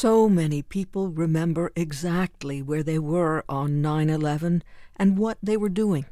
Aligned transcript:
So 0.00 0.28
many 0.28 0.62
people 0.62 1.08
remember 1.08 1.72
exactly 1.74 2.62
where 2.62 2.84
they 2.84 3.00
were 3.00 3.44
on 3.48 3.82
9 3.82 4.08
11 4.08 4.62
and 4.94 5.18
what 5.18 5.38
they 5.42 5.56
were 5.56 5.68
doing. 5.68 6.06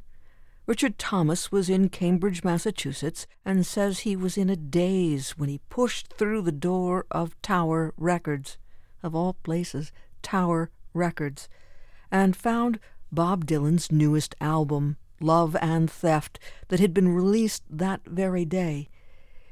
Richard 0.67 0.99
Thomas 0.99 1.53
was 1.53 1.71
in 1.71 1.89
Cambridge, 1.89 2.43
Massachusetts, 2.43 3.29
and 3.45 3.65
says 3.65 4.01
he 4.01 4.17
was 4.17 4.37
in 4.37 4.51
a 4.51 4.57
daze 4.57 5.39
when 5.39 5.49
he 5.49 5.61
pushed 5.69 6.13
through 6.15 6.43
the 6.43 6.51
door 6.51 7.07
of 7.13 7.41
Tower 7.43 7.95
Records, 7.97 8.59
of 9.05 9.15
all 9.15 9.35
places, 9.45 9.93
Tower 10.21 10.73
Records, 10.93 11.49
and 12.11 12.35
found 12.35 12.81
Bob 13.13 13.47
Dylan's 13.47 13.93
newest 13.93 14.35
album, 14.41 14.97
Love 15.21 15.57
and 15.63 15.89
Theft, 15.89 16.41
that 16.71 16.81
had 16.81 16.93
been 16.93 17.11
released 17.11 17.63
that 17.71 18.01
very 18.05 18.45
day. 18.45 18.89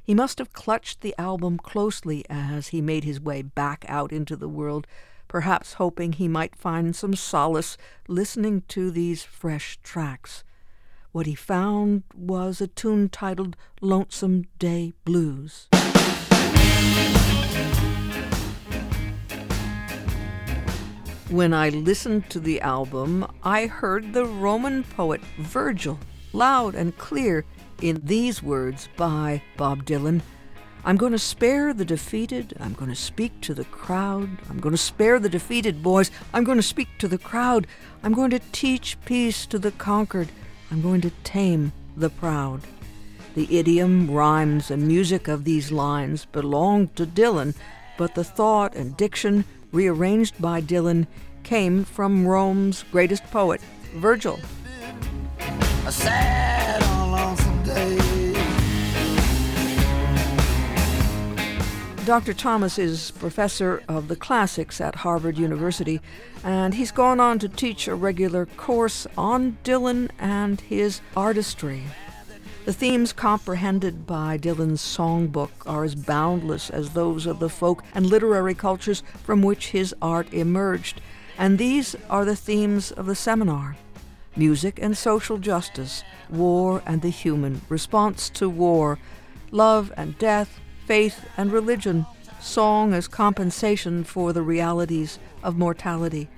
He 0.05 0.15
must 0.15 0.37
have 0.37 0.53
clutched 0.53 1.01
the 1.01 1.15
album 1.17 1.57
closely 1.57 2.27
as 2.29 2.69
he 2.69 2.83
made 2.83 3.05
his 3.05 3.23
way 3.23 3.41
back 3.41 3.87
out 3.89 4.13
into 4.13 4.37
the 4.37 4.51
world, 4.51 4.87
perhaps 5.29 5.75
hoping 5.75 6.13
he 6.13 6.29
might 6.29 6.55
find 6.55 6.95
some 6.95 7.15
solace 7.15 7.79
listening 8.07 8.65
to 8.69 8.91
these 8.91 9.25
fresh 9.25 9.79
tracks. 9.83 10.45
What 11.13 11.25
he 11.25 11.35
found 11.35 12.03
was 12.15 12.61
a 12.61 12.67
tune 12.67 13.09
titled 13.09 13.57
Lonesome 13.81 14.45
Day 14.59 14.93
Blues. 15.07 15.69
When 21.31 21.55
I 21.55 21.71
listened 21.71 22.29
to 22.29 22.41
the 22.41 22.61
album, 22.61 23.27
I 23.43 23.67
heard 23.69 24.13
the 24.13 24.27
Roman 24.27 24.85
poet 24.85 25.23
Virgil 25.39 25.99
loud 26.35 26.75
and 26.75 26.99
clear 26.99 27.47
in 27.81 28.01
these 28.05 28.43
words 28.43 28.89
by 28.97 29.43
Bob 29.57 29.85
Dylan 29.85 30.23
I'm 30.87 30.99
going 30.99 31.13
to 31.13 31.19
spare 31.19 31.73
the 31.73 31.87
defeated. 31.87 32.55
I'm 32.61 32.75
going 32.75 32.91
to 32.91 32.97
speak 32.97 33.41
to 33.43 33.55
the 33.55 33.65
crowd. 33.65 34.29
I'm 34.51 34.61
going 34.61 34.75
to 34.75 34.79
spare 34.79 35.19
the 35.19 35.31
defeated, 35.31 35.83
boys. 35.83 36.11
I'm 36.35 36.45
going 36.45 36.59
to 36.59 36.63
speak 36.63 36.89
to 36.99 37.09
the 37.09 37.17
crowd. 37.17 37.67
I'm 38.03 38.13
going 38.13 38.31
to 38.33 38.41
teach 38.53 38.99
peace 39.07 39.47
to 39.47 39.59
the 39.59 39.71
conquered. 39.71 40.29
I'm 40.71 40.83
going 40.83 41.01
to 41.01 41.11
tame 41.25 41.73
the 41.97 42.11
proud. 42.11 42.61
The 43.35 43.59
idiom, 43.59 44.11
rhymes, 44.11 44.71
and 44.71 44.87
music 44.87 45.27
of 45.27 45.45
these 45.45 45.73
lines 45.73 46.27
belonged 46.27 46.95
to 46.97 47.07
Dylan, 47.07 47.55
but 47.97 48.15
the 48.15 48.25
thought 48.25 48.75
and 48.77 48.95
diction, 48.95 49.47
rearranged 49.73 50.41
by 50.41 50.61
Dylan, 50.61 51.07
came 51.45 51.85
from 51.85 52.29
Rome's 52.29 52.85
greatest 52.93 53.25
poet, 53.31 53.63
Virgil. 53.95 54.39
Dr. 62.05 62.35
Thomas 62.35 62.79
is 62.79 63.13
professor 63.13 63.83
of 63.89 64.09
the 64.09 64.17
classics 64.17 64.79
at 64.79 64.97
Harvard 64.97 65.39
University, 65.39 66.03
and 66.43 66.75
he's 66.75 66.93
gone 66.93 67.19
on 67.19 67.39
to 67.39 67.49
teach 67.49 67.89
a 67.89 67.95
regular 67.95 68.45
course 68.45 69.07
on 69.17 69.57
Dylan 69.65 70.11
and 70.19 70.61
his 70.61 71.01
artistry. 71.17 71.85
The 72.67 72.75
themes 72.75 73.15
comprehended 73.15 74.07
by 74.07 74.37
Dylan's 74.37 74.83
songbook 74.83 75.51
are 75.65 75.83
as 75.83 75.95
boundless 75.95 76.69
as 76.69 76.91
those 76.91 77.25
of 77.25 77.39
the 77.39 77.49
folk 77.49 77.83
and 77.95 78.05
literary 78.05 78.55
cultures 78.55 79.03
from 79.23 79.41
which 79.41 79.69
his 79.69 79.95
art 80.03 80.31
emerged, 80.31 81.01
and 81.39 81.57
these 81.57 81.97
are 82.11 82.27
the 82.27 82.37
themes 82.37 82.93
of 82.93 83.07
the 83.07 83.15
seminar 83.15 83.77
music 84.37 84.79
and 84.83 84.99
social 84.99 85.39
justice, 85.39 86.05
war 86.29 86.83
and 86.85 87.01
the 87.01 87.09
human 87.09 87.63
response 87.71 88.29
to 88.29 88.51
war, 88.51 88.99
love 89.51 89.91
and 89.97 90.19
death, 90.19 90.61
faith 90.87 91.29
and 91.37 91.53
religion, 91.53 92.07
song 92.41 92.93
as 92.93 93.09
compensation 93.09 94.05
for 94.05 94.33
the 94.33 94.43
realities 94.43 95.19
of 95.43 95.57
mortality. 95.57 96.29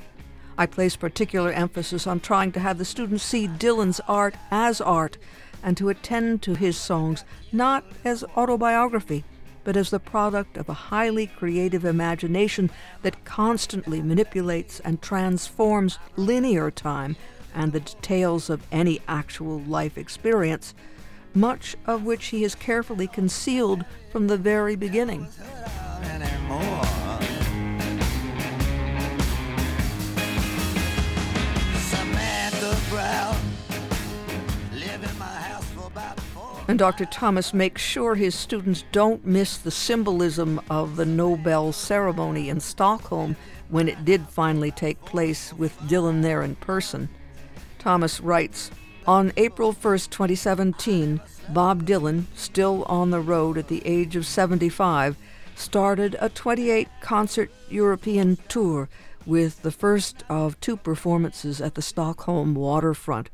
I 0.58 0.66
place 0.66 0.96
particular 0.96 1.50
emphasis 1.50 2.06
on 2.06 2.20
trying 2.20 2.52
to 2.52 2.60
have 2.60 2.78
the 2.78 2.84
students 2.84 3.24
see 3.24 3.46
Dylan's 3.46 4.00
art 4.08 4.34
as 4.50 4.80
art 4.80 5.18
and 5.62 5.76
to 5.76 5.88
attend 5.88 6.42
to 6.42 6.54
his 6.54 6.76
songs 6.76 7.24
not 7.52 7.84
as 8.04 8.24
autobiography, 8.36 9.24
but 9.64 9.76
as 9.76 9.90
the 9.90 9.98
product 9.98 10.56
of 10.56 10.68
a 10.68 10.74
highly 10.74 11.26
creative 11.26 11.84
imagination 11.84 12.70
that 13.02 13.24
constantly 13.24 14.00
manipulates 14.00 14.80
and 14.80 15.02
transforms 15.02 15.98
linear 16.16 16.70
time 16.70 17.16
and 17.52 17.72
the 17.72 17.80
details 17.80 18.48
of 18.48 18.66
any 18.70 19.00
actual 19.08 19.60
life 19.62 19.98
experience 19.98 20.72
much 21.36 21.76
of 21.86 22.04
which 22.04 22.26
he 22.26 22.42
has 22.42 22.54
carefully 22.54 23.06
concealed 23.06 23.84
from 24.10 24.26
the 24.26 24.38
very 24.38 24.74
beginning. 24.74 25.28
And 36.68 36.80
Dr. 36.80 37.04
Thomas 37.04 37.54
makes 37.54 37.80
sure 37.80 38.16
his 38.16 38.34
students 38.34 38.84
don't 38.90 39.24
miss 39.24 39.56
the 39.56 39.70
symbolism 39.70 40.60
of 40.68 40.96
the 40.96 41.06
Nobel 41.06 41.72
ceremony 41.72 42.48
in 42.48 42.58
Stockholm 42.58 43.36
when 43.68 43.88
it 43.88 44.04
did 44.04 44.28
finally 44.28 44.72
take 44.72 45.00
place 45.04 45.52
with 45.52 45.78
Dylan 45.82 46.22
there 46.22 46.42
in 46.42 46.56
person. 46.56 47.08
Thomas 47.78 48.20
writes, 48.20 48.72
on 49.06 49.32
April 49.36 49.72
1, 49.72 49.98
2017, 49.98 51.20
Bob 51.50 51.86
Dylan, 51.86 52.24
still 52.34 52.84
on 52.84 53.10
the 53.10 53.20
road 53.20 53.56
at 53.56 53.68
the 53.68 53.82
age 53.86 54.16
of 54.16 54.26
75, 54.26 55.16
started 55.54 56.16
a 56.20 56.28
28 56.28 56.88
concert 57.00 57.50
European 57.68 58.36
tour 58.48 58.88
with 59.24 59.62
the 59.62 59.70
first 59.70 60.24
of 60.28 60.58
two 60.60 60.76
performances 60.76 61.60
at 61.60 61.74
the 61.74 61.82
Stockholm 61.82 62.54
waterfront. 62.54 63.30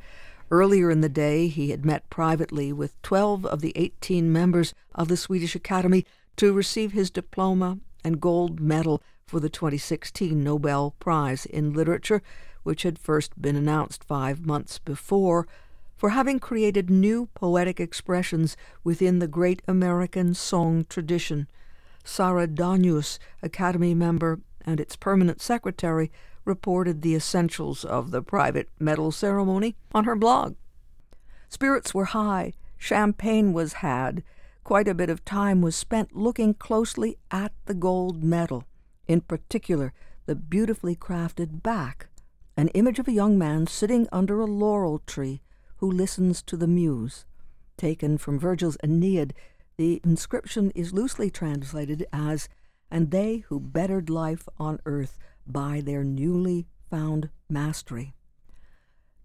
Earlier 0.50 0.90
in 0.90 1.00
the 1.00 1.08
day, 1.08 1.48
he 1.48 1.70
had 1.70 1.86
met 1.86 2.10
privately 2.10 2.72
with 2.72 3.00
12 3.00 3.46
of 3.46 3.62
the 3.62 3.72
18 3.74 4.30
members 4.30 4.74
of 4.94 5.08
the 5.08 5.16
Swedish 5.16 5.54
Academy 5.54 6.04
to 6.36 6.52
receive 6.52 6.92
his 6.92 7.10
diploma 7.10 7.78
and 8.04 8.20
gold 8.20 8.60
medal 8.60 9.02
for 9.26 9.40
the 9.40 9.48
2016 9.48 10.42
Nobel 10.44 10.94
Prize 10.98 11.46
in 11.46 11.72
Literature, 11.72 12.22
which 12.62 12.82
had 12.82 12.98
first 12.98 13.40
been 13.40 13.56
announced 13.56 14.04
five 14.04 14.46
months 14.46 14.78
before 14.78 15.46
for 15.96 16.10
having 16.10 16.40
created 16.40 16.90
new 16.90 17.26
poetic 17.34 17.78
expressions 17.78 18.56
within 18.82 19.18
the 19.18 19.28
great 19.28 19.62
American 19.68 20.34
song 20.34 20.84
tradition. 20.88 21.48
Sarah 22.04 22.48
Danius, 22.48 23.18
Academy 23.42 23.94
member 23.94 24.40
and 24.66 24.80
its 24.80 24.96
permanent 24.96 25.40
secretary, 25.40 26.10
reported 26.44 27.02
the 27.02 27.14
essentials 27.14 27.84
of 27.84 28.10
the 28.10 28.22
private 28.22 28.68
medal 28.78 29.12
ceremony 29.12 29.76
on 29.92 30.04
her 30.04 30.16
blog. 30.16 30.56
Spirits 31.48 31.94
were 31.94 32.06
high, 32.06 32.52
champagne 32.76 33.52
was 33.52 33.74
had, 33.74 34.24
quite 34.64 34.88
a 34.88 34.94
bit 34.94 35.10
of 35.10 35.24
time 35.24 35.60
was 35.60 35.76
spent 35.76 36.16
looking 36.16 36.54
closely 36.54 37.16
at 37.30 37.52
the 37.66 37.74
gold 37.74 38.24
medal, 38.24 38.64
in 39.06 39.20
particular 39.20 39.92
the 40.26 40.34
beautifully 40.34 40.96
crafted 40.96 41.62
back, 41.62 42.08
an 42.56 42.68
image 42.68 42.98
of 42.98 43.08
a 43.08 43.12
young 43.12 43.38
man 43.38 43.66
sitting 43.66 44.08
under 44.12 44.40
a 44.40 44.46
laurel 44.46 45.00
tree 45.06 45.40
who 45.76 45.90
listens 45.90 46.42
to 46.42 46.56
the 46.56 46.66
muse. 46.66 47.24
Taken 47.76 48.18
from 48.18 48.38
Virgil's 48.38 48.76
Aeneid, 48.82 49.34
the 49.76 50.00
inscription 50.04 50.70
is 50.74 50.92
loosely 50.92 51.30
translated 51.30 52.06
as, 52.12 52.48
and 52.90 53.10
they 53.10 53.38
who 53.48 53.58
bettered 53.58 54.10
life 54.10 54.48
on 54.58 54.78
earth 54.84 55.18
by 55.46 55.80
their 55.80 56.04
newly 56.04 56.66
found 56.90 57.30
mastery. 57.48 58.14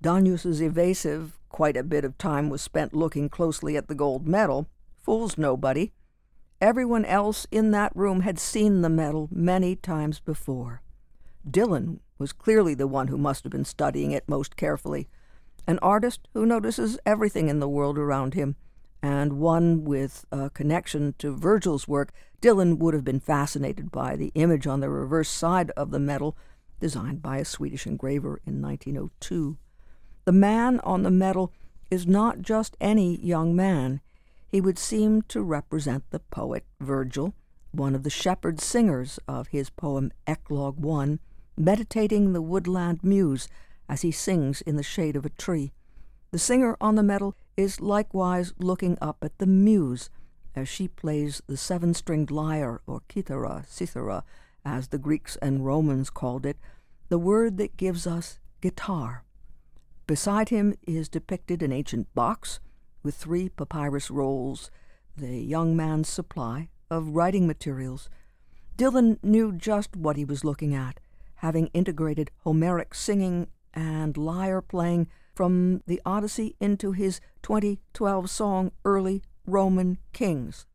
Danius's 0.01 0.61
evasive, 0.61 1.39
quite 1.49 1.75
a 1.75 1.83
bit 1.83 2.05
of 2.05 2.17
time 2.17 2.49
was 2.49 2.61
spent 2.61 2.93
looking 2.93 3.29
closely 3.29 3.75
at 3.75 3.87
the 3.87 3.95
gold 3.95 4.27
medal, 4.27 4.67
fools 4.95 5.37
nobody. 5.37 5.91
Everyone 6.61 7.05
else 7.05 7.45
in 7.51 7.71
that 7.71 7.95
room 7.95 8.21
had 8.21 8.39
seen 8.39 8.81
the 8.81 8.89
medal 8.89 9.27
many 9.31 9.75
times 9.75 10.19
before. 10.19 10.81
Dylan 11.49 11.99
was 12.17 12.33
clearly 12.33 12.73
the 12.73 12.87
one 12.87 13.07
who 13.07 13.17
must 13.17 13.43
have 13.43 13.51
been 13.51 13.65
studying 13.65 14.11
it 14.11 14.27
most 14.27 14.55
carefully, 14.55 15.07
an 15.67 15.79
artist 15.79 16.27
who 16.33 16.45
notices 16.45 16.97
everything 17.05 17.49
in 17.49 17.59
the 17.59 17.69
world 17.69 17.97
around 17.97 18.33
him, 18.33 18.55
and 19.01 19.33
one 19.33 19.83
with 19.83 20.25
a 20.31 20.49
connection 20.49 21.13
to 21.19 21.35
Virgil's 21.35 21.87
work, 21.87 22.11
Dylan 22.41 22.77
would 22.77 22.93
have 22.93 23.03
been 23.03 23.19
fascinated 23.19 23.91
by 23.91 24.15
the 24.15 24.31
image 24.35 24.65
on 24.65 24.79
the 24.79 24.89
reverse 24.89 25.29
side 25.29 25.71
of 25.71 25.91
the 25.91 25.99
medal, 25.99 26.37
designed 26.79 27.21
by 27.21 27.37
a 27.37 27.45
Swedish 27.45 27.85
engraver 27.85 28.39
in 28.45 28.61
1902. 28.61 29.57
The 30.25 30.31
man 30.31 30.79
on 30.81 31.03
the 31.03 31.11
medal 31.11 31.53
is 31.89 32.07
not 32.07 32.41
just 32.41 32.77
any 32.79 33.17
young 33.17 33.55
man. 33.55 34.01
He 34.47 34.61
would 34.61 34.79
seem 34.79 35.21
to 35.23 35.41
represent 35.41 36.09
the 36.09 36.19
poet 36.19 36.65
Virgil, 36.79 37.33
one 37.71 37.95
of 37.95 38.03
the 38.03 38.09
shepherd 38.09 38.59
singers 38.59 39.19
of 39.27 39.49
his 39.49 39.69
poem 39.69 40.11
Eclogue 40.25 40.85
I, 40.85 41.19
meditating 41.57 42.33
the 42.33 42.41
woodland 42.41 42.99
muse 43.03 43.47
as 43.89 44.01
he 44.01 44.11
sings 44.11 44.61
in 44.61 44.75
the 44.75 44.83
shade 44.83 45.15
of 45.15 45.25
a 45.25 45.29
tree. 45.29 45.73
The 46.31 46.39
singer 46.39 46.77
on 46.79 46.95
the 46.95 47.03
medal 47.03 47.35
is 47.55 47.81
likewise 47.81 48.53
looking 48.59 48.97
up 49.01 49.17
at 49.21 49.37
the 49.37 49.47
muse 49.47 50.09
as 50.55 50.67
she 50.67 50.87
plays 50.87 51.41
the 51.47 51.57
seven 51.57 51.93
stringed 51.93 52.31
lyre 52.31 52.81
or 52.87 53.01
kithara, 53.07 53.65
cithara, 53.67 54.23
as 54.65 54.89
the 54.89 54.97
Greeks 54.97 55.37
and 55.41 55.65
Romans 55.65 56.09
called 56.09 56.45
it, 56.45 56.57
the 57.09 57.17
word 57.17 57.57
that 57.57 57.77
gives 57.77 58.05
us 58.05 58.39
guitar. 58.59 59.23
Beside 60.07 60.49
him 60.49 60.73
is 60.85 61.09
depicted 61.09 61.61
an 61.61 61.71
ancient 61.71 62.13
box 62.13 62.59
with 63.03 63.15
three 63.15 63.49
papyrus 63.49 64.09
rolls, 64.11 64.71
the 65.15 65.37
young 65.37 65.75
man's 65.75 66.09
supply 66.09 66.69
of 66.89 67.09
writing 67.09 67.47
materials. 67.47 68.09
Dylan 68.77 69.17
knew 69.23 69.51
just 69.51 69.95
what 69.95 70.17
he 70.17 70.25
was 70.25 70.43
looking 70.43 70.73
at, 70.75 70.99
having 71.37 71.67
integrated 71.67 72.31
Homeric 72.43 72.93
singing 72.93 73.47
and 73.73 74.17
lyre 74.17 74.61
playing 74.61 75.07
from 75.35 75.81
the 75.85 76.01
Odyssey 76.05 76.55
into 76.59 76.91
his 76.93 77.19
2012 77.43 78.29
song 78.29 78.71
Early 78.83 79.21
Roman 79.45 79.97
Kings. 80.13 80.65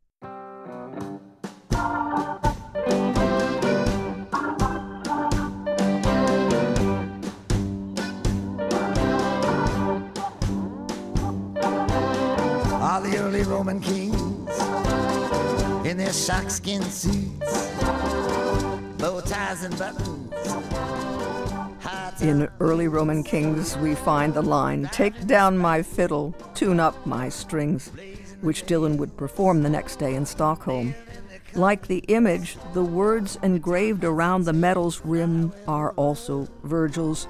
All 12.80 13.00
the 13.00 13.16
early 13.18 13.42
Roman 13.42 13.80
kings 13.80 14.16
in 15.86 15.96
their 15.96 16.12
sharkskin 16.12 16.82
suits, 16.84 17.68
ties 19.26 19.64
and 19.64 19.78
buttons. 19.78 20.32
In 22.20 22.48
early 22.60 22.88
Roman 22.88 23.24
kings, 23.24 23.76
we 23.78 23.94
find 23.94 24.32
the 24.32 24.42
line, 24.42 24.88
Take 24.92 25.26
down 25.26 25.58
my 25.58 25.82
fiddle, 25.82 26.34
tune 26.54 26.78
up 26.78 27.06
my 27.06 27.28
strings, 27.28 27.90
which 28.40 28.64
Dylan 28.66 28.96
would 28.98 29.16
perform 29.16 29.62
the 29.62 29.70
next 29.70 29.96
day 29.96 30.14
in 30.14 30.24
Stockholm. 30.24 30.94
Like 31.54 31.86
the 31.86 31.98
image, 32.08 32.56
the 32.74 32.84
words 32.84 33.38
engraved 33.42 34.04
around 34.04 34.44
the 34.44 34.52
medal's 34.52 35.04
rim 35.04 35.52
are 35.66 35.92
also 35.92 36.48
Virgil's. 36.62 37.28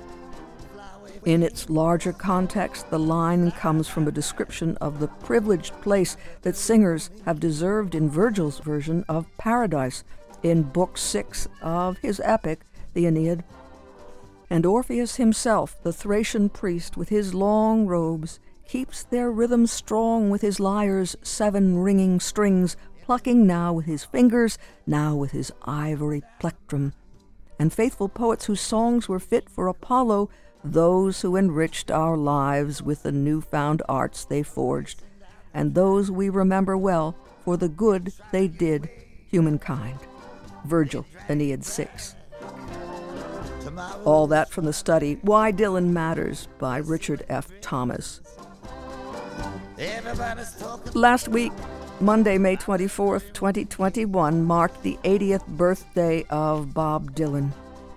In 1.24 1.42
its 1.42 1.70
larger 1.70 2.12
context, 2.12 2.90
the 2.90 2.98
line 2.98 3.50
comes 3.52 3.88
from 3.88 4.06
a 4.06 4.12
description 4.12 4.76
of 4.78 5.00
the 5.00 5.08
privileged 5.08 5.72
place 5.80 6.16
that 6.42 6.56
singers 6.56 7.10
have 7.24 7.40
deserved 7.40 7.94
in 7.94 8.10
Virgil's 8.10 8.58
version 8.58 9.04
of 9.08 9.26
Paradise 9.38 10.04
in 10.42 10.62
Book 10.62 10.98
Six 10.98 11.48
of 11.62 11.98
his 11.98 12.20
epic, 12.24 12.60
the 12.94 13.06
Aeneid. 13.06 13.44
And 14.50 14.66
Orpheus 14.66 15.16
himself, 15.16 15.82
the 15.82 15.92
Thracian 15.92 16.48
priest, 16.48 16.96
with 16.96 17.08
his 17.08 17.34
long 17.34 17.86
robes, 17.86 18.38
keeps 18.66 19.02
their 19.04 19.30
rhythm 19.30 19.66
strong 19.66 20.30
with 20.30 20.42
his 20.42 20.60
lyre's 20.60 21.16
seven 21.22 21.78
ringing 21.78 22.20
strings, 22.20 22.76
plucking 23.02 23.46
now 23.46 23.72
with 23.72 23.86
his 23.86 24.04
fingers, 24.04 24.58
now 24.86 25.14
with 25.16 25.30
his 25.30 25.52
ivory 25.64 26.22
plectrum. 26.38 26.92
And 27.58 27.72
faithful 27.72 28.08
poets 28.08 28.46
whose 28.46 28.60
songs 28.60 29.08
were 29.08 29.20
fit 29.20 29.48
for 29.48 29.68
Apollo 29.68 30.30
those 30.64 31.22
who 31.22 31.36
enriched 31.36 31.90
our 31.90 32.16
lives 32.16 32.82
with 32.82 33.02
the 33.02 33.12
newfound 33.12 33.82
arts 33.88 34.24
they 34.24 34.42
forged, 34.42 35.02
and 35.52 35.74
those 35.74 36.10
we 36.10 36.28
remember 36.28 36.76
well 36.76 37.16
for 37.44 37.56
the 37.56 37.68
good 37.68 38.12
they 38.30 38.46
did 38.46 38.88
humankind. 39.28 39.98
Virgil, 40.64 41.06
Aeneid 41.28 41.64
6. 41.64 42.14
All 44.04 44.26
that 44.26 44.50
from 44.50 44.64
the 44.64 44.72
study 44.72 45.18
Why 45.22 45.52
Dylan 45.52 45.88
Matters 45.88 46.48
by 46.58 46.78
Richard 46.78 47.24
F. 47.28 47.50
Thomas. 47.60 48.20
Last 50.94 51.28
week, 51.28 51.52
Monday, 52.00 52.38
May 52.38 52.56
24th, 52.56 53.32
2021, 53.32 54.44
marked 54.44 54.82
the 54.82 54.98
80th 55.04 55.46
birthday 55.46 56.24
of 56.30 56.74
Bob 56.74 57.14
Dylan, 57.14 57.52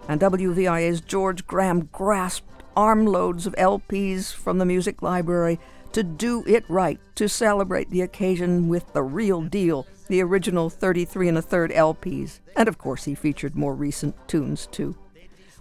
and 0.07 0.21
WVIA's 0.21 1.01
George 1.01 1.45
Graham 1.47 1.89
grasped 1.91 2.63
armloads 2.75 3.47
of 3.47 3.55
LPs 3.55 4.33
from 4.33 4.57
the 4.57 4.65
music 4.65 5.01
library 5.01 5.59
to 5.91 6.03
do 6.03 6.43
it 6.45 6.63
right, 6.69 6.99
to 7.15 7.29
celebrate 7.29 7.89
the 7.89 8.01
occasion 8.01 8.67
with 8.67 8.91
the 8.93 9.01
real 9.01 9.41
deal, 9.41 9.87
the 10.07 10.21
original 10.21 10.69
33 10.69 11.29
and 11.29 11.37
a 11.37 11.41
third 11.41 11.71
LPs. 11.71 12.39
And 12.55 12.67
of 12.67 12.77
course, 12.77 13.05
he 13.05 13.15
featured 13.15 13.55
more 13.55 13.75
recent 13.75 14.15
tunes 14.27 14.67
too. 14.67 14.95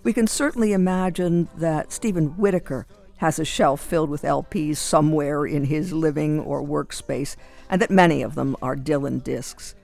We 0.02 0.12
can 0.12 0.26
certainly 0.26 0.72
imagine 0.72 1.48
that 1.56 1.92
Stephen 1.92 2.36
Whittaker 2.36 2.86
has 3.18 3.38
a 3.38 3.44
shelf 3.44 3.80
filled 3.80 4.10
with 4.10 4.22
LPs 4.22 4.76
somewhere 4.76 5.46
in 5.46 5.64
his 5.64 5.92
living 5.92 6.40
or 6.40 6.62
workspace, 6.62 7.36
and 7.70 7.80
that 7.80 7.90
many 7.90 8.22
of 8.22 8.34
them 8.34 8.56
are 8.60 8.76
Dylan 8.76 9.24
discs. 9.24 9.74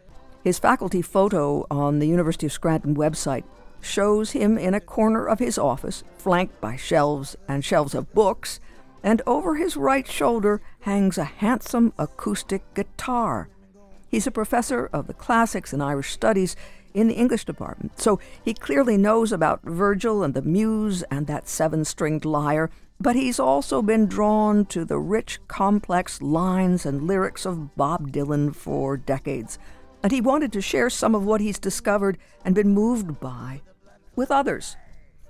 His 0.45 0.59
faculty 0.59 1.01
photo 1.01 1.67
on 1.71 1.99
the 1.99 2.09
University 2.09 2.47
of 2.47 2.53
Scranton 2.53 2.95
website 2.95 3.45
shows 3.81 4.33
him 4.33 4.59
in 4.59 4.75
a 4.75 4.81
corner 4.81 5.27
of 5.27 5.39
his 5.39 5.59
office, 5.59 6.05
flanked 6.19 6.61
by 6.61 6.77
shelves 6.77 7.37
and 7.49 7.65
shelves 7.65 7.95
of 7.95 8.13
books, 8.13 8.61
and 9.03 9.23
over 9.27 9.55
his 9.55 9.77
right 9.77 10.06
shoulder 10.06 10.61
hangs 10.81 11.17
a 11.17 11.25
handsome 11.25 11.93
acoustic 11.99 12.63
guitar. 12.75 13.49
He's 14.11 14.27
a 14.27 14.33
professor 14.33 14.91
of 14.93 15.07
the 15.07 15.15
classics 15.15 15.73
and 15.73 15.81
Irish 15.81 16.11
studies 16.11 16.57
in 16.93 17.07
the 17.07 17.15
English 17.15 17.45
department, 17.45 18.01
so 18.01 18.19
he 18.45 18.53
clearly 18.53 18.97
knows 18.97 19.31
about 19.31 19.62
Virgil 19.62 20.25
and 20.25 20.35
the 20.35 20.43
muse 20.43 21.05
and 21.05 21.29
that 21.29 21.49
seven 21.49 21.85
stringed 21.85 22.25
lyre, 22.25 22.71
but 22.99 23.15
he's 23.15 23.39
also 23.39 23.81
been 23.81 24.07
drawn 24.07 24.65
to 24.67 24.85
the 24.85 24.99
rich, 24.99 25.39
complex 25.47 26.21
lines 26.21 26.85
and 26.85 27.07
lyrics 27.07 27.47
of 27.47 27.77
Bob 27.77 28.11
Dylan 28.11 28.55
for 28.55 28.97
decades. 28.97 29.59
And 30.03 30.11
he 30.11 30.21
wanted 30.21 30.53
to 30.55 30.61
share 30.61 30.91
some 30.91 31.15
of 31.15 31.25
what 31.25 31.41
he's 31.41 31.61
discovered 31.61 32.19
and 32.45 32.55
been 32.55 32.75
moved 32.75 33.21
by 33.21 33.63
with 34.17 34.33
others. 34.33 34.77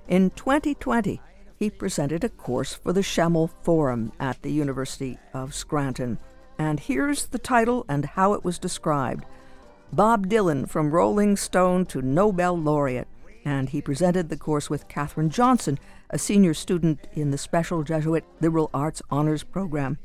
In 0.09 0.31
2020, 0.31 1.21
he 1.57 1.69
presented 1.69 2.25
a 2.25 2.31
course 2.31 2.73
for 2.73 2.95
the 2.95 3.03
Schemel 3.03 3.51
Forum 3.63 4.13
at 4.19 4.41
the 4.41 4.51
University 4.51 5.19
of 5.35 5.55
Scranton. 5.55 6.19
And 6.61 6.79
here's 6.79 7.25
the 7.25 7.39
title 7.39 7.87
and 7.89 8.05
how 8.05 8.35
it 8.35 8.45
was 8.45 8.59
described 8.59 9.25
Bob 9.95 10.29
Dylan 10.29 10.69
from 10.69 10.91
Rolling 10.91 11.39
Stone 11.39 11.87
to 11.87 12.03
Nobel 12.03 12.55
laureate. 12.55 13.09
And 13.47 13.71
he 13.71 13.81
presented 13.81 14.29
the 14.29 14.37
course 14.37 14.69
with 14.69 14.87
Katherine 14.87 15.31
Johnson, 15.31 15.79
a 16.11 16.19
senior 16.19 16.53
student 16.53 17.09
in 17.15 17.31
the 17.31 17.39
Special 17.39 17.83
Jesuit 17.83 18.27
Liberal 18.43 18.69
Arts 18.75 19.01
Honors 19.11 19.43
Program. 19.43 19.97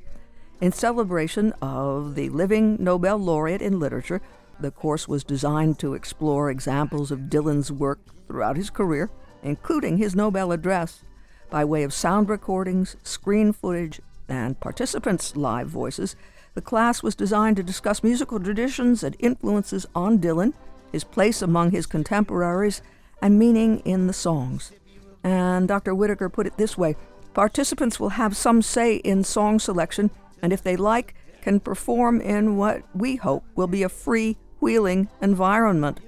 In 0.61 0.71
celebration 0.71 1.51
of 1.61 2.15
the 2.15 2.29
living 2.29 2.77
Nobel 2.79 3.17
laureate 3.17 3.61
in 3.61 3.77
literature, 3.77 4.21
the 4.57 4.71
course 4.71 5.09
was 5.09 5.25
designed 5.25 5.77
to 5.79 5.93
explore 5.93 6.49
examples 6.49 7.11
of 7.11 7.27
Dylan's 7.29 7.69
work 7.69 7.99
throughout 8.29 8.55
his 8.55 8.69
career, 8.69 9.11
including 9.43 9.97
his 9.97 10.15
Nobel 10.15 10.53
address, 10.53 11.03
by 11.49 11.65
way 11.65 11.83
of 11.83 11.93
sound 11.93 12.29
recordings, 12.29 12.95
screen 13.03 13.51
footage, 13.51 13.99
and 14.29 14.57
participants' 14.61 15.35
live 15.35 15.67
voices. 15.67 16.15
The 16.55 16.61
class 16.61 17.03
was 17.03 17.15
designed 17.15 17.57
to 17.57 17.63
discuss 17.63 18.03
musical 18.03 18.39
traditions 18.39 19.03
and 19.03 19.15
influences 19.19 19.85
on 19.93 20.19
Dylan, 20.19 20.53
his 20.91 21.03
place 21.03 21.41
among 21.41 21.71
his 21.71 21.85
contemporaries, 21.85 22.81
and 23.21 23.37
meaning 23.37 23.79
in 23.79 24.07
the 24.07 24.13
songs. 24.13 24.71
And 25.23 25.67
Dr. 25.67 25.93
Whitaker 25.93 26.29
put 26.29 26.47
it 26.47 26.57
this 26.57 26.77
way 26.77 26.95
participants 27.33 27.99
will 27.99 28.09
have 28.09 28.37
some 28.37 28.61
say 28.61 28.95
in 28.95 29.23
song 29.23 29.59
selection, 29.59 30.09
and 30.41 30.51
if 30.53 30.63
they 30.63 30.75
like, 30.75 31.13
can 31.41 31.59
perform 31.59 32.21
in 32.21 32.57
what 32.57 32.81
we 32.95 33.17
hope 33.17 33.43
will 33.55 33.67
be 33.67 33.83
a 33.83 33.89
free 33.89 34.37
wheeling 34.59 35.09
environment 35.21 35.99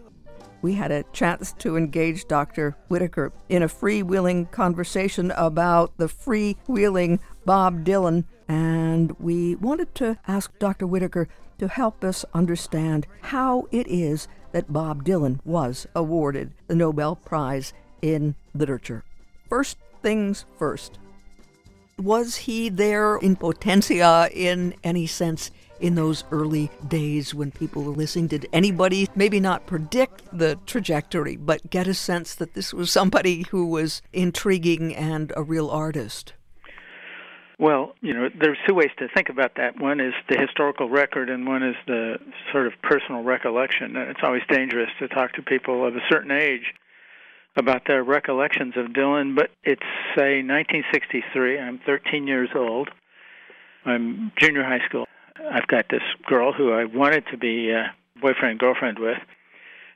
we 0.62 0.74
had 0.74 0.92
a 0.92 1.04
chance 1.14 1.54
to 1.54 1.78
engage 1.78 2.28
Dr. 2.28 2.76
Whitaker 2.88 3.32
in 3.50 3.64
a 3.64 3.68
freewheeling 3.68 4.50
conversation 4.52 5.32
about 5.32 5.96
the 5.98 6.08
freewheeling 6.08 7.20
Bob 7.46 7.86
Dylan, 7.86 8.26
and 8.48 9.16
we 9.20 9.56
wanted 9.56 9.94
to 9.96 10.18
ask 10.28 10.58
Dr. 10.60 10.88
Whittaker 10.88 11.28
to 11.58 11.68
help 11.68 12.04
us 12.04 12.24
understand 12.34 13.08
how 13.22 13.68
it 13.72 13.88
is 13.88 14.28
that 14.52 14.72
Bob 14.72 15.04
Dylan 15.04 15.40
was 15.44 15.88
awarded 15.96 16.52
the 16.68 16.76
Nobel 16.76 17.16
Prize 17.16 17.74
in 18.02 18.36
Literature. 18.54 19.04
First 19.50 19.78
things 20.02 20.46
first. 20.58 21.00
Was 21.98 22.36
he 22.36 22.70
there 22.70 23.18
in 23.18 23.36
potentia 23.36 24.30
in 24.32 24.76
any 24.84 25.08
sense 25.08 25.50
in 25.80 25.96
those 25.96 26.24
early 26.32 26.70
days 26.88 27.34
when 27.34 27.52
people 27.52 27.84
were 27.84 27.92
listening? 27.92 28.28
Did 28.28 28.48
anybody 28.54 29.10
maybe 29.16 29.40
not 29.40 29.66
predict 29.66 30.22
the 30.32 30.60
trajectory, 30.68 31.36
but 31.36 31.70
get 31.72 31.88
a 31.88 31.94
sense 31.94 32.36
that 32.36 32.54
this 32.54 32.74
was 32.74 32.92
somebody 32.92 33.46
who 33.50 33.66
was 33.66 34.02
intriguing 34.14 34.96
and 34.96 35.34
a 35.36 35.42
real 35.42 35.70
artist? 35.70 36.34
Well, 37.60 37.94
you 38.02 38.14
know, 38.14 38.30
there's 38.40 38.58
two 38.68 38.76
ways 38.76 38.92
to 39.00 39.08
think 39.16 39.30
about 39.30 39.56
that. 39.58 39.80
One 39.80 40.00
is 40.00 40.14
the 40.30 40.38
historical 40.38 40.90
record, 40.90 41.30
and 41.30 41.48
one 41.48 41.64
is 41.64 41.76
the 41.88 42.18
sort 42.52 42.68
of 42.68 42.74
personal 42.84 43.24
recollection. 43.24 43.96
It's 43.96 44.20
always 44.22 44.44
dangerous 44.50 44.90
to 45.00 45.08
talk 45.08 45.34
to 45.34 45.42
people 45.42 45.86
of 45.86 45.96
a 45.96 46.02
certain 46.08 46.32
age 46.32 46.74
about 47.56 47.88
their 47.88 48.04
recollections 48.04 48.76
of 48.78 48.88
Dylan. 48.88 49.36
But 49.36 49.50
it's, 49.64 49.82
say, 50.16 50.44
1963. 50.44 51.60
I'm 51.60 51.80
13 51.84 52.28
years 52.28 52.50
old. 52.56 52.90
I'm 53.86 54.32
junior 54.38 54.64
high 54.64 54.86
school. 54.88 55.06
I've 55.52 55.68
got 55.68 55.86
this 55.90 56.04
girl 56.28 56.54
who 56.54 56.72
I 56.72 56.86
wanted 56.86 57.26
to 57.32 57.38
be 57.38 57.72
a 57.72 57.94
boyfriend 58.22 58.60
girlfriend 58.60 59.00
with, 59.00 59.18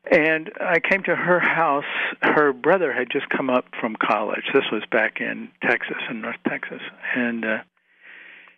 And 0.09 0.51
I 0.59 0.79
came 0.79 1.03
to 1.03 1.15
her 1.15 1.39
house. 1.39 1.85
Her 2.21 2.53
brother 2.53 2.91
had 2.91 3.09
just 3.11 3.29
come 3.29 3.49
up 3.49 3.65
from 3.79 3.95
college. 3.95 4.43
This 4.53 4.63
was 4.71 4.83
back 4.91 5.21
in 5.21 5.49
Texas, 5.61 5.97
in 6.09 6.21
North 6.21 6.39
Texas, 6.47 6.81
and 7.15 7.45
uh, 7.45 7.57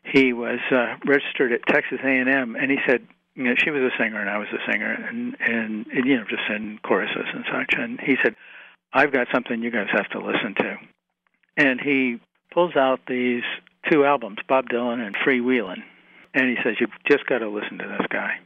he 0.04 0.32
was 0.32 0.60
uh, 0.72 0.96
registered 1.06 1.52
at 1.52 1.68
Texas 1.68 2.00
A&M. 2.04 2.56
And 2.56 2.72
he 2.72 2.78
said, 2.88 3.06
you 3.36 3.44
know, 3.44 3.56
she 3.58 3.72
was 3.72 3.82
a 3.82 3.92
singer 3.98 4.22
and 4.22 4.30
I 4.30 4.38
was 4.38 4.48
a 4.54 4.72
singer, 4.72 4.94
and, 4.94 5.36
and 5.40 5.88
and 5.88 6.06
you 6.06 6.18
know, 6.18 6.24
just 6.30 6.44
in 6.50 6.80
choruses 6.84 7.26
and 7.34 7.44
such. 7.52 7.74
And 7.78 8.00
he 8.00 8.16
said, 8.24 8.36
"I've 8.94 9.12
got 9.12 9.28
something 9.34 9.62
you 9.62 9.72
guys 9.72 9.88
have 9.92 10.10
to 10.10 10.20
listen 10.20 10.56
to." 10.60 10.78
And 11.58 11.82
he 11.82 12.20
pulls 12.54 12.76
out 12.76 13.00
these 13.08 13.44
two 13.92 14.06
albums, 14.06 14.38
Bob 14.48 14.70
Dylan 14.70 15.06
and 15.06 15.16
Freewheelin', 15.16 15.84
and 16.34 16.50
he 16.50 16.58
says, 16.64 16.76
"You've 16.80 16.92
just 17.10 17.26
got 17.26 17.40
to 17.40 17.50
listen 17.50 17.80
to 17.80 17.88
this 17.88 18.08
guy." 18.10 18.40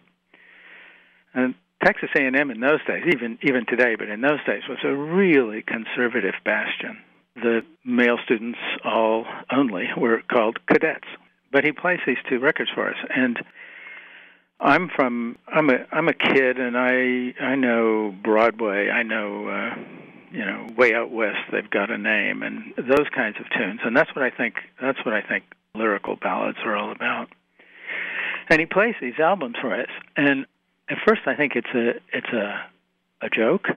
And 1.34 1.56
Texas 1.84 2.10
A&M 2.17 2.51
in 2.51 2.60
those 2.60 2.84
days, 2.88 3.03
even 3.07 3.38
even 3.43 3.65
today, 3.67 3.96
but 3.98 4.10
in 4.10 4.22
those 4.22 4.43
days, 4.46 4.63
was 4.67 4.79
a 4.84 4.96
really 4.96 5.62
conservative 5.62 6.34
bastion. 6.43 6.98
The 7.36 7.62
male 7.86 8.17
students 8.25 8.57
all 8.84 9.25
only 9.51 9.88
were 9.96 10.22
called 10.29 10.57
cadets. 10.67 11.07
But 11.51 11.63
he 11.63 11.72
plays 11.72 12.00
these 12.05 12.17
two 12.29 12.39
records 12.39 12.69
for 12.74 12.89
us, 12.89 12.98
and 13.15 13.39
I'm 14.60 14.89
from 14.96 15.38
I'm 15.48 15.69
a 15.69 15.86
I'm 15.91 16.07
a 16.07 16.13
kid, 16.13 16.57
and 16.57 16.75
I 16.77 17.34
I 17.41 17.55
know 17.55 18.13
Broadway. 18.24 18.89
I 18.89 19.03
know 19.03 19.48
uh, 19.48 19.75
you 20.31 20.43
know 20.43 20.67
way 20.75 20.93
out 20.93 21.12
west. 21.12 21.38
They've 21.51 21.69
got 21.69 21.91
a 21.91 21.98
name, 21.98 22.41
and 22.41 22.74
those 22.75 23.07
kinds 23.15 23.38
of 23.39 23.46
tunes, 23.55 23.79
and 23.84 23.96
that's 23.96 24.13
what 24.15 24.25
I 24.25 24.31
think. 24.31 24.55
That's 24.81 24.98
what 25.05 25.13
I 25.13 25.22
think 25.22 25.46
lyrical 25.75 26.15
ballads 26.15 26.57
are 26.65 26.75
all 26.75 26.91
about. 26.91 27.29
And 28.50 28.60
he 28.60 28.65
plays 28.65 28.96
these 29.00 29.19
albums 29.19 29.55
for 29.62 29.74
us, 29.74 29.89
and 30.15 30.46
at 30.89 30.98
first 31.06 31.22
I 31.25 31.36
think 31.36 31.53
it's 31.56 31.74
a 31.74 31.89
it's 32.13 32.34
a 32.34 32.65
a 33.22 33.29
joke 33.29 33.67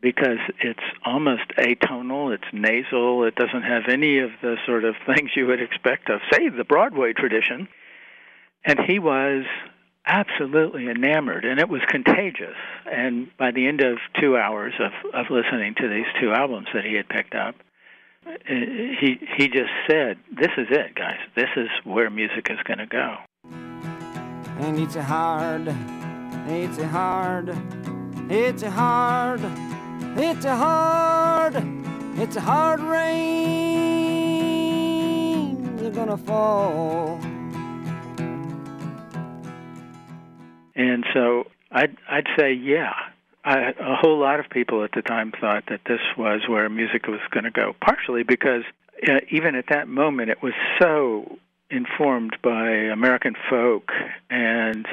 because 0.00 0.38
it's 0.60 0.82
almost 1.04 1.48
atonal, 1.56 2.34
it's 2.34 2.44
nasal, 2.52 3.24
it 3.24 3.36
doesn't 3.36 3.62
have 3.62 3.84
any 3.88 4.18
of 4.18 4.30
the 4.42 4.56
sort 4.66 4.84
of 4.84 4.96
things 5.06 5.30
you 5.36 5.46
would 5.46 5.62
expect 5.62 6.10
of 6.10 6.20
say 6.32 6.48
the 6.48 6.64
Broadway 6.64 7.12
tradition. 7.12 7.68
And 8.64 8.80
he 8.86 8.98
was 8.98 9.44
absolutely 10.04 10.88
enamored 10.88 11.44
and 11.44 11.60
it 11.60 11.68
was 11.68 11.80
contagious. 11.88 12.56
And 12.90 13.28
by 13.38 13.52
the 13.52 13.68
end 13.68 13.80
of 13.80 13.98
2 14.20 14.36
hours 14.36 14.74
of 14.80 14.92
of 15.14 15.30
listening 15.30 15.74
to 15.76 15.88
these 15.88 16.06
two 16.20 16.32
albums 16.32 16.66
that 16.74 16.84
he 16.84 16.94
had 16.94 17.08
picked 17.08 17.34
up, 17.34 17.54
eh, 18.26 18.96
he 19.00 19.20
he 19.36 19.48
just 19.48 19.72
said, 19.88 20.18
"This 20.32 20.50
is 20.58 20.66
it, 20.70 20.94
guys. 20.94 21.20
This 21.36 21.50
is 21.56 21.68
where 21.84 22.10
music 22.10 22.50
is 22.50 22.58
going 22.64 22.78
to 22.78 22.86
go." 22.86 23.18
And 24.58 24.78
it's 24.78 24.96
hard 24.96 25.74
it's 26.46 26.78
a 26.78 26.86
hard, 26.88 27.56
it's 28.30 28.62
a 28.62 28.70
hard, 28.70 29.40
it's 30.18 30.44
a 30.44 30.56
hard, 30.56 31.56
it's 32.16 32.36
a 32.36 32.40
hard 32.40 32.80
rain. 32.80 34.02
They're 35.76 35.90
gonna 35.90 36.16
fall. 36.16 37.20
And 40.74 41.04
so 41.12 41.46
I'd 41.70 41.96
I'd 42.08 42.26
say 42.38 42.52
yeah. 42.52 42.92
I, 43.44 43.70
a 43.70 43.96
whole 43.96 44.20
lot 44.20 44.38
of 44.38 44.48
people 44.50 44.84
at 44.84 44.92
the 44.92 45.02
time 45.02 45.32
thought 45.40 45.64
that 45.68 45.80
this 45.84 45.98
was 46.16 46.42
where 46.48 46.68
music 46.68 47.08
was 47.08 47.18
going 47.32 47.42
to 47.42 47.50
go. 47.50 47.74
Partially 47.84 48.22
because 48.22 48.62
uh, 49.04 49.18
even 49.32 49.56
at 49.56 49.64
that 49.70 49.88
moment, 49.88 50.30
it 50.30 50.40
was 50.42 50.52
so 50.80 51.38
informed 51.68 52.36
by 52.42 52.70
American 52.70 53.34
folk 53.50 53.90
and 54.30 54.86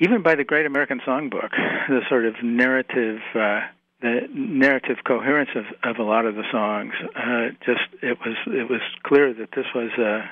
even 0.00 0.22
by 0.22 0.34
the 0.34 0.44
Great 0.44 0.66
American 0.66 1.00
Songbook, 1.06 1.50
the 1.88 2.00
sort 2.08 2.24
of 2.24 2.34
narrative, 2.42 3.20
uh, 3.34 3.60
the 4.00 4.26
narrative 4.34 4.96
coherence 5.06 5.50
of, 5.54 5.64
of 5.84 5.98
a 5.98 6.02
lot 6.02 6.24
of 6.24 6.34
the 6.34 6.44
songs, 6.50 6.94
uh, 7.14 7.50
just 7.64 8.02
it 8.02 8.18
was 8.24 8.36
it 8.46 8.68
was 8.68 8.80
clear 9.02 9.32
that 9.34 9.50
this 9.54 9.66
was 9.74 9.90
a 9.98 10.28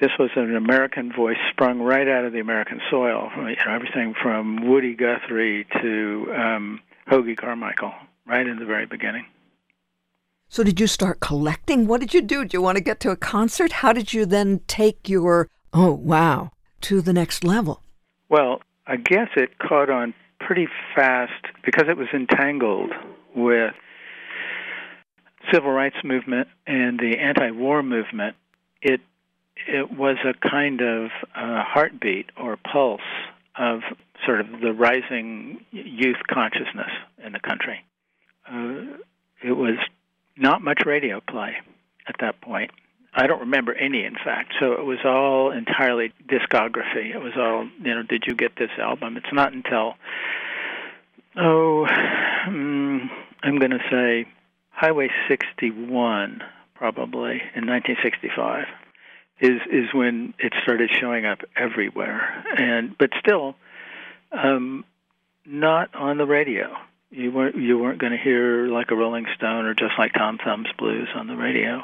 this 0.00 0.10
was 0.18 0.30
an 0.36 0.54
American 0.54 1.12
voice 1.12 1.38
sprung 1.50 1.80
right 1.80 2.06
out 2.06 2.24
of 2.24 2.32
the 2.32 2.40
American 2.40 2.80
soil. 2.90 3.30
You 3.36 3.42
know, 3.42 3.74
everything 3.74 4.14
from 4.22 4.68
Woody 4.68 4.94
Guthrie 4.94 5.66
to 5.82 6.32
um, 6.36 6.80
Hoagy 7.10 7.36
Carmichael, 7.36 7.94
right 8.26 8.46
in 8.46 8.58
the 8.58 8.66
very 8.66 8.86
beginning. 8.86 9.24
So, 10.50 10.62
did 10.62 10.78
you 10.78 10.86
start 10.86 11.20
collecting? 11.20 11.86
What 11.86 12.00
did 12.00 12.14
you 12.14 12.22
do? 12.22 12.42
Did 12.42 12.54
you 12.54 12.62
want 12.62 12.76
to 12.76 12.84
get 12.84 13.00
to 13.00 13.10
a 13.10 13.16
concert? 13.16 13.72
How 13.72 13.92
did 13.92 14.14
you 14.14 14.24
then 14.24 14.60
take 14.66 15.08
your, 15.08 15.48
oh, 15.74 15.92
wow, 15.92 16.52
to 16.82 17.02
the 17.02 17.12
next 17.12 17.44
level? 17.44 17.82
Well, 18.28 18.60
I 18.86 18.96
guess 18.96 19.28
it 19.36 19.58
caught 19.58 19.90
on 19.90 20.14
pretty 20.40 20.68
fast 20.94 21.44
because 21.64 21.88
it 21.88 21.96
was 21.96 22.08
entangled 22.12 22.92
with 23.34 23.74
civil 25.52 25.70
rights 25.70 25.96
movement 26.04 26.48
and 26.66 26.98
the 26.98 27.18
anti-war 27.18 27.82
movement. 27.82 28.36
It 28.82 29.00
it 29.66 29.90
was 29.90 30.16
a 30.24 30.34
kind 30.48 30.80
of 30.80 31.10
uh, 31.34 31.62
heartbeat 31.64 32.30
or 32.36 32.56
pulse 32.56 33.00
of 33.58 33.80
sort 34.24 34.40
of 34.40 34.60
the 34.60 34.72
rising 34.72 35.64
youth 35.72 36.18
consciousness 36.28 36.90
in 37.24 37.32
the 37.32 37.40
country. 37.40 37.84
Uh, 38.48 38.98
it 39.42 39.52
was 39.52 39.76
not 40.36 40.62
much 40.62 40.82
radio 40.86 41.20
play 41.20 41.56
at 42.06 42.14
that 42.20 42.40
point. 42.40 42.70
I 43.14 43.26
don't 43.26 43.40
remember 43.40 43.74
any, 43.74 44.04
in 44.04 44.14
fact. 44.14 44.54
So 44.60 44.72
it 44.72 44.84
was 44.84 44.98
all 45.04 45.50
entirely 45.50 46.12
discography. 46.28 47.14
It 47.14 47.18
was 47.18 47.32
all, 47.36 47.68
you 47.82 47.94
know, 47.94 48.02
did 48.02 48.24
you 48.26 48.34
get 48.34 48.56
this 48.56 48.70
album? 48.78 49.16
It's 49.16 49.32
not 49.32 49.52
until, 49.52 49.94
oh, 51.36 51.86
um, 51.86 53.10
I'm 53.42 53.58
going 53.58 53.72
to 53.72 53.82
say 53.90 54.30
Highway 54.70 55.08
61, 55.28 56.42
probably 56.74 57.42
in 57.54 57.66
1965, 57.66 58.66
is 59.40 59.60
is 59.70 59.94
when 59.94 60.34
it 60.38 60.52
started 60.62 60.90
showing 61.00 61.24
up 61.24 61.38
everywhere. 61.56 62.44
And 62.56 62.96
but 62.98 63.10
still, 63.20 63.54
um, 64.32 64.84
not 65.46 65.94
on 65.94 66.18
the 66.18 66.26
radio. 66.26 66.76
You 67.10 67.32
weren't 67.32 67.56
you 67.56 67.78
weren't 67.78 68.00
going 68.00 68.12
to 68.12 68.18
hear 68.18 68.66
like 68.66 68.90
a 68.90 68.96
Rolling 68.96 69.26
Stone 69.36 69.64
or 69.64 69.74
just 69.74 69.94
like 69.98 70.12
Tom 70.12 70.38
Thumb's 70.44 70.68
Blues 70.76 71.08
on 71.14 71.26
the 71.26 71.36
radio 71.36 71.82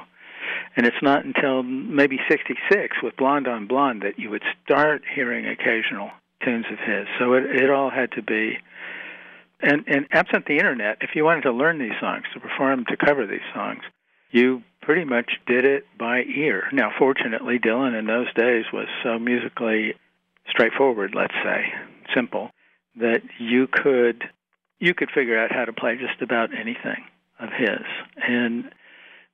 and 0.76 0.87
it's 0.87 1.02
not 1.02 1.25
until 1.25 1.62
maybe 1.62 2.18
66 2.28 2.96
with 3.02 3.16
Blonde 3.16 3.49
on 3.49 3.66
Blonde 3.66 4.02
that 4.02 4.18
you 4.18 4.30
would 4.30 4.42
start 4.64 5.02
hearing 5.14 5.46
occasional 5.46 6.11
tunes 6.44 6.66
of 6.70 6.78
his. 6.78 7.06
So 7.18 7.34
it, 7.34 7.44
it 7.44 7.70
all 7.70 7.90
had 7.90 8.12
to 8.12 8.23
be. 8.23 8.58
And, 9.61 9.84
and 9.87 10.06
absent 10.11 10.46
the 10.46 10.58
internet, 10.58 10.99
if 11.00 11.11
you 11.14 11.25
wanted 11.25 11.42
to 11.42 11.52
learn 11.52 11.78
these 11.78 11.99
songs, 12.00 12.25
to 12.34 12.40
perform, 12.40 12.84
to 12.87 12.96
cover 12.96 13.26
these 13.26 13.40
songs, 13.54 13.82
you 14.30 14.62
pretty 14.82 15.04
much 15.04 15.30
did 15.46 15.64
it 15.64 15.87
by 15.99 16.23
ear. 16.23 16.64
Now, 16.73 16.92
fortunately, 16.99 17.58
Dylan 17.58 17.99
in 17.99 18.06
those 18.06 18.32
days 18.34 18.64
was 18.73 18.88
so 19.02 19.18
musically 19.18 19.94
straightforward, 20.50 21.14
let's 21.14 21.34
say, 21.42 21.73
simple, 22.14 22.50
that 22.96 23.23
you 23.38 23.66
could 23.66 24.25
you 24.80 24.92
could 24.92 25.11
figure 25.11 25.38
out 25.38 25.50
how 25.50 25.64
to 25.64 25.73
play 25.73 25.96
just 25.96 26.20
about 26.20 26.50
anything 26.52 27.04
of 27.38 27.49
his. 27.56 27.84
And 28.16 28.70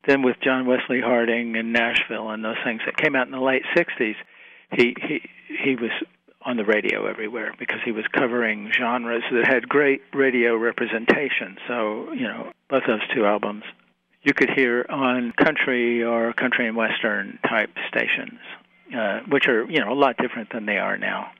then 0.06 0.22
with 0.22 0.36
John 0.42 0.66
Wesley 0.66 1.00
Harding 1.00 1.56
and 1.56 1.72
Nashville 1.72 2.30
and 2.30 2.44
those 2.44 2.56
things 2.64 2.80
that 2.86 2.96
came 2.96 3.14
out 3.14 3.26
in 3.26 3.32
the 3.32 3.40
late 3.40 3.62
'60s, 3.76 4.16
he 4.72 4.96
he 5.00 5.20
he 5.46 5.76
was 5.76 5.90
on 6.42 6.56
the 6.56 6.64
radio 6.64 7.06
everywhere 7.06 7.54
because 7.58 7.80
he 7.84 7.92
was 7.92 8.04
covering 8.12 8.72
genres 8.72 9.22
that 9.30 9.46
had 9.46 9.68
great 9.68 10.02
radio 10.14 10.56
representation. 10.56 11.58
So 11.68 12.12
you 12.12 12.26
know, 12.26 12.52
both 12.68 12.84
those 12.86 13.06
two 13.14 13.26
albums 13.26 13.64
you 14.22 14.34
could 14.34 14.50
hear 14.50 14.84
on 14.88 15.32
country 15.32 16.04
or 16.04 16.32
country 16.32 16.66
and 16.68 16.76
western 16.76 17.38
type 17.48 17.70
stations, 17.88 18.38
uh, 18.96 19.20
which 19.28 19.46
are 19.46 19.64
you 19.70 19.80
know 19.80 19.92
a 19.92 19.94
lot 19.94 20.16
different 20.16 20.52
than 20.52 20.66
they 20.66 20.78
are 20.78 20.96
now. 20.98 21.30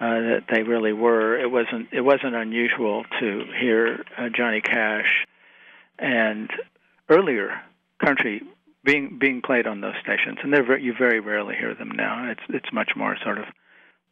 Uh, 0.00 0.20
that 0.20 0.44
they 0.48 0.62
really 0.62 0.92
were. 0.92 1.36
It 1.36 1.50
wasn't. 1.50 1.88
It 1.92 2.02
wasn't 2.02 2.34
unusual 2.34 3.04
to 3.18 3.44
hear 3.60 4.04
uh, 4.16 4.28
Johnny 4.34 4.60
Cash 4.60 5.26
and 5.98 6.48
earlier 7.08 7.60
country 8.04 8.42
being 8.84 9.18
being 9.20 9.42
played 9.42 9.66
on 9.66 9.80
those 9.80 9.94
stations, 10.00 10.38
and 10.42 10.52
they're 10.52 10.64
very, 10.64 10.82
you 10.82 10.94
very 10.98 11.20
rarely 11.20 11.56
hear 11.56 11.74
them 11.74 11.90
now. 11.90 12.30
It's 12.30 12.40
it's 12.48 12.72
much 12.72 12.92
more 12.96 13.16
sort 13.22 13.38
of 13.38 13.44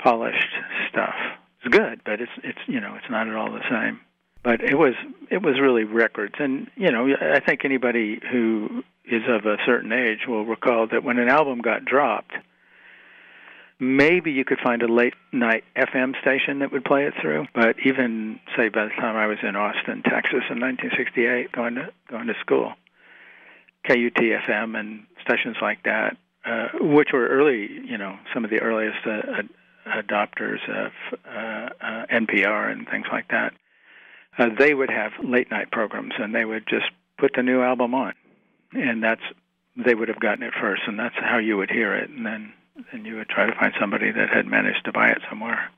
polished 0.03 0.49
stuff. 0.91 1.15
It's 1.63 1.75
good, 1.75 2.01
but 2.05 2.21
it's 2.21 2.33
it's 2.43 2.59
you 2.67 2.81
know 2.81 2.95
it's 2.97 3.11
not 3.11 3.29
at 3.29 3.35
all 3.35 3.51
the 3.51 3.65
same. 3.71 4.01
But 4.43 4.63
it 4.63 4.77
was 4.77 4.95
it 5.31 5.43
was 5.43 5.59
really 5.61 5.85
records, 5.85 6.35
and 6.39 6.71
you 6.77 6.91
know 6.91 7.09
I 7.21 7.41
think 7.41 7.65
anybody 7.65 8.21
who 8.31 8.85
is 9.05 9.23
of 9.29 9.47
a 9.47 9.57
certain 9.65 9.93
age 9.93 10.27
will 10.29 10.45
recall 10.45 10.89
that 10.89 11.05
when 11.05 11.19
an 11.19 11.29
album 11.29 11.61
got 11.61 11.85
dropped, 11.85 12.33
maybe 13.79 14.33
you 14.33 14.45
could 14.45 14.59
find 14.63 14.83
a 14.83 14.93
late 14.93 15.15
night 15.33 15.65
FM 15.77 16.21
station 16.21 16.59
that 16.61 16.73
would 16.73 16.85
play 16.85 17.07
it 17.07 17.15
through. 17.21 17.47
But 17.55 17.77
even 17.85 18.41
say 18.57 18.69
by 18.69 18.85
the 18.85 18.91
time 18.91 19.17
I 19.17 19.27
was 19.27 19.39
in 19.43 19.57
Austin, 19.57 20.03
Texas, 20.03 20.45
in 20.51 20.61
1968, 20.61 21.53
going 21.53 21.77
to 21.77 21.89
going 22.11 22.27
to 22.27 22.35
school, 22.41 22.73
KUTFM 23.89 24.79
and 24.79 25.07
stations 25.23 25.57
like 25.61 25.83
that, 25.85 26.17
uh, 26.45 26.69
which 26.81 27.09
were 27.13 27.27
early, 27.29 27.69
you 27.85 27.99
know, 27.99 28.19
some 28.33 28.45
of 28.45 28.51
the 28.51 28.61
earliest 28.61 28.99
uh, 29.07 29.43
adopters 29.87 30.59
of 30.69 30.93
uh, 31.27 31.69
uh 31.81 32.07
NPR 32.07 32.71
and 32.71 32.89
things 32.89 33.07
like 33.11 33.29
that. 33.29 33.53
uh, 34.39 34.49
they 34.59 34.75
would 34.75 34.91
have 34.91 35.13
late 35.23 35.51
night 35.51 35.71
programs, 35.71 36.13
and 36.19 36.35
they 36.35 36.45
would 36.45 36.67
just 36.69 36.87
put 37.19 37.33
the 37.35 37.43
new 37.43 37.63
album 37.63 37.95
on, 37.95 38.15
and 38.73 39.03
that's 39.03 39.23
they 39.77 39.95
would 39.95 40.09
have 40.09 40.21
gotten 40.21 40.43
it 40.43 40.55
first, 40.59 40.83
and 40.87 40.99
that's 40.99 41.15
how 41.21 41.39
you 41.39 41.57
would 41.57 41.71
hear 41.71 41.95
it, 41.95 42.11
and 42.11 42.25
then 42.25 42.53
then 42.93 43.05
you 43.05 43.17
would 43.17 43.29
try 43.29 43.47
to 43.47 43.55
find 43.55 43.73
somebody 43.81 44.11
that 44.11 44.29
had 44.29 44.47
managed 44.47 44.85
to 44.85 44.93
buy 44.93 45.09
it 45.09 45.19
somewhere. 45.29 45.71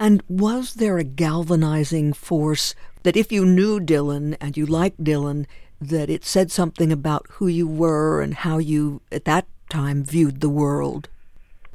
And 0.00 0.22
was 0.28 0.74
there 0.74 0.98
a 0.98 1.04
galvanizing 1.04 2.12
force 2.12 2.74
that 3.02 3.16
if 3.16 3.32
you 3.32 3.44
knew 3.44 3.80
Dylan 3.80 4.36
and 4.40 4.56
you 4.56 4.64
liked 4.64 5.02
Dylan, 5.02 5.46
that 5.80 6.10
it 6.10 6.24
said 6.24 6.50
something 6.50 6.90
about 6.90 7.26
who 7.32 7.46
you 7.46 7.66
were 7.66 8.20
and 8.20 8.34
how 8.34 8.58
you, 8.58 9.00
at 9.12 9.24
that 9.24 9.46
time, 9.68 10.04
viewed 10.04 10.40
the 10.40 10.48
world? 10.48 11.08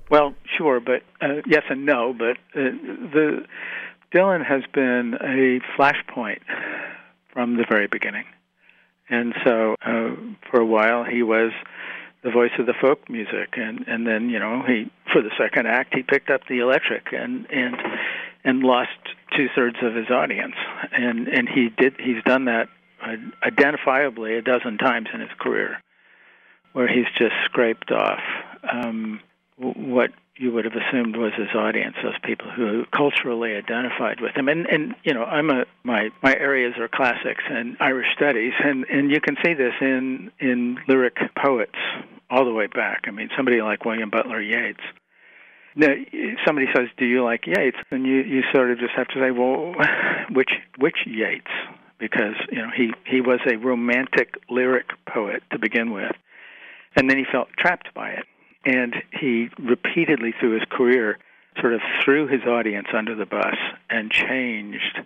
Well, 0.09 0.35
sure, 0.57 0.79
but 0.79 1.01
uh, 1.21 1.41
yes 1.47 1.63
and 1.69 1.85
no. 1.85 2.13
But 2.13 2.37
uh, 2.55 2.69
the 3.13 3.45
Dylan 4.13 4.45
has 4.45 4.61
been 4.73 5.15
a 5.15 5.59
flashpoint 5.75 6.41
from 7.31 7.57
the 7.57 7.65
very 7.67 7.87
beginning, 7.87 8.25
and 9.09 9.33
so 9.43 9.75
uh, 9.81 10.11
for 10.51 10.59
a 10.59 10.65
while 10.65 11.03
he 11.03 11.23
was 11.23 11.51
the 12.23 12.29
voice 12.31 12.51
of 12.59 12.65
the 12.65 12.73
folk 12.79 13.09
music, 13.09 13.55
and 13.57 13.85
and 13.87 14.05
then 14.05 14.29
you 14.29 14.39
know 14.39 14.61
he 14.67 14.91
for 15.11 15.21
the 15.21 15.31
second 15.37 15.67
act 15.67 15.95
he 15.95 16.03
picked 16.03 16.29
up 16.29 16.41
the 16.47 16.59
electric 16.59 17.07
and 17.11 17.47
and 17.49 17.75
and 18.43 18.61
lost 18.61 18.91
two 19.35 19.47
thirds 19.55 19.77
of 19.81 19.95
his 19.95 20.09
audience, 20.09 20.55
and 20.91 21.27
and 21.27 21.49
he 21.49 21.69
did 21.69 21.95
he's 21.99 22.23
done 22.23 22.45
that 22.45 22.67
identifiably 23.43 24.37
a 24.37 24.41
dozen 24.41 24.77
times 24.77 25.07
in 25.13 25.19
his 25.19 25.29
career, 25.39 25.81
where 26.73 26.87
he's 26.87 27.07
just 27.17 27.35
scraped 27.45 27.91
off 27.91 28.21
um, 28.71 29.19
what 29.57 30.11
you 30.35 30.51
would 30.51 30.65
have 30.65 30.73
assumed 30.73 31.15
was 31.15 31.31
his 31.37 31.49
audience, 31.55 31.95
those 32.01 32.17
people 32.23 32.49
who 32.49 32.85
culturally 32.85 33.53
identified 33.53 34.19
with 34.19 34.35
him. 34.35 34.47
And 34.47 34.65
and 34.67 34.95
you 35.03 35.13
know, 35.13 35.23
I'm 35.23 35.49
a 35.49 35.65
my 35.83 36.09
my 36.21 36.35
areas 36.35 36.73
are 36.79 36.87
classics 36.87 37.43
and 37.49 37.77
Irish 37.79 38.07
studies, 38.15 38.53
and 38.63 38.85
and 38.85 39.11
you 39.11 39.21
can 39.21 39.37
see 39.43 39.53
this 39.53 39.73
in 39.79 40.31
in 40.39 40.79
lyric 40.87 41.17
poets 41.35 41.77
all 42.29 42.45
the 42.45 42.53
way 42.53 42.67
back. 42.67 43.03
I 43.07 43.11
mean, 43.11 43.29
somebody 43.35 43.61
like 43.61 43.85
William 43.85 44.09
Butler 44.09 44.41
Yeats. 44.41 44.81
Now, 45.75 45.93
somebody 46.45 46.67
says, 46.75 46.87
"Do 46.97 47.05
you 47.05 47.23
like 47.23 47.45
Yeats?" 47.45 47.77
And 47.91 48.05
you 48.05 48.17
you 48.21 48.41
sort 48.53 48.71
of 48.71 48.79
just 48.79 48.93
have 48.95 49.07
to 49.09 49.19
say, 49.19 49.31
"Well, 49.31 49.75
which 50.31 50.51
which 50.77 50.97
Yeats?" 51.05 51.51
Because 52.03 52.35
you 52.51 52.57
know 52.57 52.69
he 52.75 52.91
he 53.05 53.21
was 53.21 53.39
a 53.49 53.55
romantic 53.55 54.35
lyric 54.49 54.87
poet 55.07 55.41
to 55.51 55.57
begin 55.57 55.91
with, 55.91 56.11
and 56.97 57.09
then 57.09 57.17
he 57.17 57.23
felt 57.31 57.47
trapped 57.57 57.93
by 57.93 58.09
it 58.09 58.25
and 58.65 58.95
he 59.11 59.49
repeatedly 59.59 60.33
through 60.39 60.53
his 60.53 60.63
career 60.69 61.17
sort 61.59 61.73
of 61.73 61.81
threw 62.03 62.27
his 62.27 62.41
audience 62.43 62.87
under 62.95 63.15
the 63.15 63.25
bus 63.25 63.55
and 63.89 64.11
changed. 64.11 64.99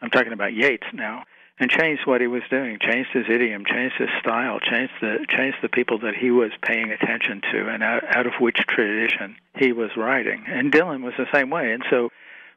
I'm 0.00 0.10
talking 0.10 0.32
about 0.32 0.52
Yeats 0.52 0.86
now, 0.92 1.24
and 1.58 1.70
changed 1.70 2.02
what 2.06 2.20
he 2.20 2.26
was 2.26 2.42
doing, 2.50 2.78
changed 2.80 3.10
his 3.12 3.26
idiom, 3.28 3.64
changed 3.64 3.96
his 3.98 4.08
style, 4.20 4.60
changed 4.60 4.92
the 5.00 5.26
changed 5.28 5.58
the 5.62 5.68
people 5.68 5.98
that 6.00 6.14
he 6.14 6.30
was 6.30 6.52
paying 6.62 6.90
attention 6.90 7.42
to, 7.52 7.68
and 7.68 7.82
out, 7.82 8.02
out 8.14 8.26
of 8.26 8.34
which 8.40 8.56
tradition 8.68 9.36
he 9.56 9.72
was 9.72 9.90
writing. 9.96 10.44
And 10.46 10.72
Dylan 10.72 11.02
was 11.02 11.14
the 11.18 11.26
same 11.34 11.50
way. 11.50 11.72
And 11.72 11.82
so, 11.90 12.10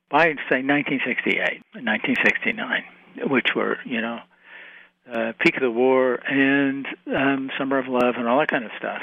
by 0.09 0.25
say 0.49 0.61
1968, 0.61 1.63
1969, 1.73 2.83
which 3.17 3.49
were 3.55 3.77
you 3.85 4.01
know 4.01 4.19
uh, 5.11 5.33
peak 5.39 5.55
of 5.55 5.61
the 5.61 5.71
war 5.71 6.15
and 6.15 6.87
um, 7.07 7.49
summer 7.57 7.77
of 7.77 7.87
love 7.87 8.15
and 8.17 8.27
all 8.27 8.39
that 8.39 8.49
kind 8.49 8.63
of 8.63 8.71
stuff 8.77 9.01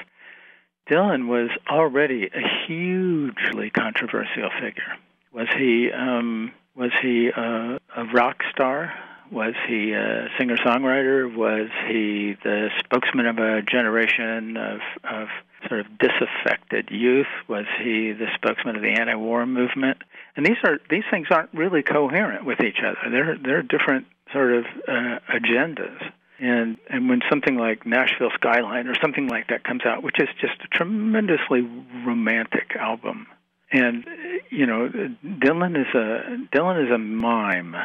Dylan 0.91 1.29
was 1.29 1.51
already 1.69 2.27
a 2.27 2.67
hugely 2.67 3.71
controversial 3.71 4.51
figure. 4.61 4.97
Was 5.33 5.47
he 5.57 5.91
um, 5.93 6.53
was 6.75 6.91
he 7.01 7.29
a, 7.29 7.79
a 7.97 8.05
rock 8.13 8.43
star? 8.53 8.93
Was 9.31 9.55
he 9.69 9.93
a 9.93 10.29
singer 10.39 10.57
songwriter? 10.57 11.35
Was 11.35 11.69
he 11.87 12.37
the 12.43 12.69
spokesman 12.81 13.27
of 13.27 13.39
a 13.39 13.63
generation 13.63 14.57
of, 14.57 14.81
of 15.05 15.29
sort 15.69 15.81
of 15.81 15.87
disaffected 15.99 16.89
youth? 16.91 17.29
Was 17.49 17.67
he 17.83 18.13
the 18.13 18.27
spokesman 18.35 18.77
of 18.77 18.83
the 18.83 18.91
anti-war 18.91 19.47
movement? 19.47 19.99
And 20.37 20.45
these 20.45 20.57
are 20.65 20.79
these 20.89 21.05
things 21.11 21.29
aren't 21.31 21.53
really 21.53 21.83
coherent 21.83 22.45
with 22.45 22.61
each 22.61 22.79
other. 22.85 23.11
They're 23.11 23.37
they're 23.37 23.63
different 23.63 24.07
sort 24.33 24.53
of 24.53 24.65
uh, 24.89 25.19
agendas. 25.29 26.13
And 26.41 26.79
and 26.89 27.09
when 27.09 27.21
something 27.29 27.57
like 27.57 27.87
Nashville 27.87 28.31
Skyline 28.35 28.89
or 28.89 28.95
something 29.01 29.29
like 29.29 29.49
that 29.49 29.63
comes 29.63 29.85
out, 29.85 30.03
which 30.03 30.19
is 30.19 30.29
just 30.41 30.55
a 30.65 30.69
tremendously 30.77 31.61
romantic 32.07 32.75
album, 32.77 33.27
and 33.71 34.05
you 34.51 34.67
know 34.67 34.89
Dylan 35.25 35.79
is 35.79 35.95
a 35.95 36.57
Dylan 36.57 36.87
is 36.87 36.91
a 36.91 36.99
mime, 36.99 37.77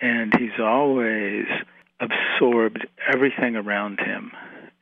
and 0.00 0.32
he's 0.38 0.58
always 0.60 1.46
absorbed 2.00 2.86
everything 3.12 3.56
around 3.56 4.00
him. 4.00 4.32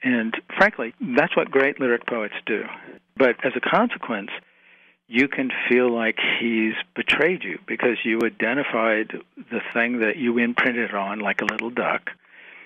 And 0.03 0.35
frankly, 0.57 0.95
that's 1.17 1.37
what 1.37 1.51
great 1.51 1.81
lyric 1.81 2.07
poets 2.07 2.35
do. 2.45 2.65
But 3.17 3.37
as 3.45 3.53
a 3.57 3.61
consequence, 3.61 4.31
you 5.09 5.29
can 5.29 5.51
feel 5.69 5.91
like 5.91 6.19
he's 6.41 6.75
betrayed 6.95 7.45
you 7.45 7.59
because 7.67 7.97
you 8.05 8.21
identified 8.25 9.13
the 9.37 9.61
thing 9.73 10.01
that 10.01 10.17
you 10.17 10.39
imprinted 10.39 10.95
on 10.95 11.21
like 11.21 11.41
a 11.41 11.45
little 11.45 11.71
duck 11.71 12.11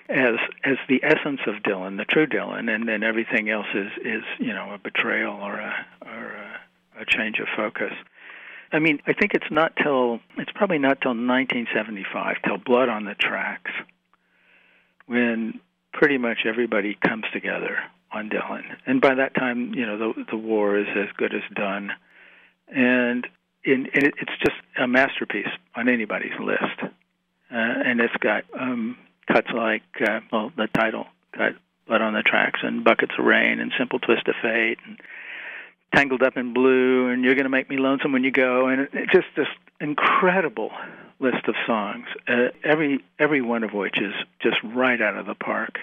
as 0.09 0.35
as 0.63 0.77
the 0.89 1.01
essence 1.03 1.39
of 1.47 1.63
Dylan, 1.63 1.97
the 1.97 2.05
true 2.05 2.27
Dylan, 2.27 2.69
and 2.73 2.87
then 2.87 3.03
everything 3.03 3.49
else 3.49 3.67
is 3.73 3.91
is 4.03 4.23
you 4.39 4.53
know 4.53 4.73
a 4.73 4.77
betrayal 4.77 5.35
or 5.35 5.53
a 5.53 5.85
or 6.05 6.25
a, 6.33 7.01
a 7.01 7.05
change 7.05 7.39
of 7.39 7.47
focus. 7.55 7.93
I 8.71 8.79
mean, 8.79 9.01
I 9.05 9.13
think 9.13 9.33
it's 9.33 9.51
not 9.51 9.73
till 9.81 10.19
it's 10.37 10.51
probably 10.53 10.79
not 10.79 11.01
till 11.01 11.11
1975 11.11 12.37
till 12.45 12.57
Blood 12.57 12.89
on 12.89 13.05
the 13.05 13.15
Tracks 13.15 13.71
when 15.07 15.59
pretty 15.93 16.17
much 16.17 16.39
everybody 16.45 16.97
comes 17.05 17.25
together 17.33 17.79
on 18.13 18.29
Dylan, 18.29 18.63
and 18.85 19.01
by 19.01 19.15
that 19.15 19.35
time, 19.35 19.73
you 19.73 19.85
know 19.85 19.97
the 19.97 20.25
the 20.31 20.37
war 20.37 20.77
is 20.77 20.87
as 20.95 21.07
good 21.17 21.33
as 21.33 21.41
done, 21.53 21.91
and 22.67 23.27
in, 23.63 23.87
it, 23.93 24.13
it's 24.19 24.37
just 24.39 24.55
a 24.79 24.87
masterpiece 24.87 25.47
on 25.75 25.87
anybody's 25.87 26.37
list, 26.39 26.81
uh, 26.81 26.87
and 27.51 27.99
it's 27.99 28.15
got 28.19 28.43
um, 28.57 28.97
cuts 29.27 29.47
like 29.53 29.83
uh, 30.01 30.19
well 30.31 30.51
the 30.55 30.67
title 30.67 31.07
cut 31.33 31.53
blood 31.87 32.01
on 32.01 32.13
the 32.13 32.21
tracks 32.21 32.59
and 32.63 32.83
buckets 32.83 33.13
of 33.17 33.25
rain 33.25 33.59
and 33.59 33.71
simple 33.77 33.99
twist 33.99 34.27
of 34.27 34.35
fate 34.41 34.77
and 34.85 34.99
tangled 35.93 36.23
up 36.23 36.37
in 36.37 36.53
blue 36.53 37.09
and 37.09 37.23
you're 37.23 37.35
going 37.35 37.45
to 37.45 37.49
make 37.49 37.69
me 37.69 37.77
lonesome 37.77 38.11
when 38.11 38.23
you 38.23 38.31
go. 38.31 38.67
And 38.67 38.81
it, 38.81 39.09
just 39.11 39.27
this 39.35 39.47
incredible 39.79 40.71
list 41.19 41.47
of 41.47 41.55
songs 41.67 42.05
uh, 42.27 42.47
every 42.63 42.99
every 43.19 43.41
one 43.41 43.63
of 43.63 43.73
which 43.73 44.01
is 44.01 44.13
just 44.41 44.57
right 44.63 44.99
out 44.99 45.15
of 45.15 45.27
the 45.27 45.35
park 45.35 45.77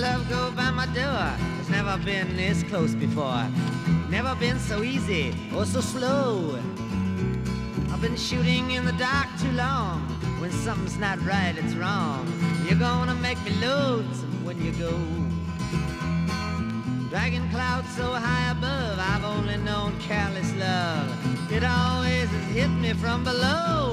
love 0.00 0.28
go 0.28 0.50
by 0.52 0.70
my 0.70 0.86
door. 0.86 1.32
It's 1.60 1.68
never 1.68 1.96
been 2.04 2.36
this 2.36 2.62
close 2.64 2.94
before. 2.94 3.46
Never 4.08 4.34
been 4.36 4.58
so 4.58 4.82
easy 4.82 5.34
or 5.54 5.64
so 5.66 5.80
slow. 5.80 6.58
I've 7.90 8.00
been 8.00 8.16
shooting 8.16 8.72
in 8.72 8.84
the 8.84 8.92
dark 8.92 9.28
too 9.40 9.52
long. 9.52 10.00
When 10.40 10.50
something's 10.50 10.98
not 10.98 11.20
right, 11.24 11.54
it's 11.56 11.74
wrong. 11.74 12.26
You're 12.64 12.78
gonna 12.78 13.14
make 13.14 13.42
me 13.44 13.52
lonesome 13.60 14.44
when 14.44 14.60
you 14.64 14.72
go. 14.72 14.92
Dragging 17.10 17.48
clouds 17.50 17.94
so 17.94 18.12
high 18.12 18.50
above, 18.50 18.98
I've 18.98 19.24
only 19.24 19.58
known 19.58 19.98
careless 20.00 20.52
love. 20.54 21.52
It 21.52 21.62
always 21.64 22.28
has 22.28 22.54
hit 22.54 22.68
me 22.68 22.94
from 22.94 23.24
below. 23.24 23.91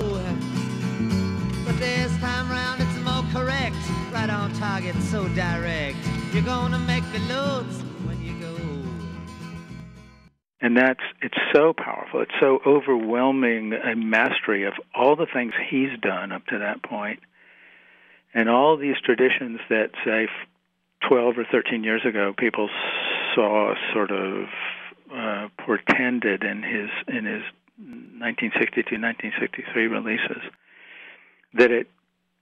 Target, 4.80 5.02
so 5.04 5.28
direct. 5.30 5.98
You're 6.34 6.44
gonna 6.44 6.80
make 6.80 7.04
the 7.12 7.20
loads 7.34 7.82
when 8.06 8.22
you 8.24 8.40
go. 8.40 8.56
And 10.62 10.78
that's 10.78 11.02
it's 11.22 11.38
so 11.54 11.74
powerful. 11.74 12.22
It's 12.22 12.32
so 12.40 12.60
overwhelming 12.66 13.74
a 13.74 13.96
mastery 13.96 14.66
of 14.66 14.74
all 14.96 15.16
the 15.16 15.26
things 15.26 15.54
he's 15.70 15.98
done 16.02 16.32
up 16.32 16.46
to 16.48 16.60
that 16.60 16.82
point, 16.84 17.20
and 18.34 18.50
all 18.50 18.78
these 18.78 18.96
traditions 19.04 19.60
that 19.70 19.92
say 20.06 20.28
12 21.08 21.40
or 21.40 21.46
13 21.52 21.84
years 21.84 22.06
ago 22.06 22.34
people 22.38 22.70
saw 23.36 23.74
sort 23.94 24.12
of 24.12 24.46
uh, 25.14 25.48
portended 25.58 26.44
in 26.44 26.64
his 26.64 26.90
in 27.08 27.26
his 27.26 27.44
1962 28.20 28.96
1963 28.96 29.88
releases 29.88 30.42
that 31.54 31.72
it 31.72 31.88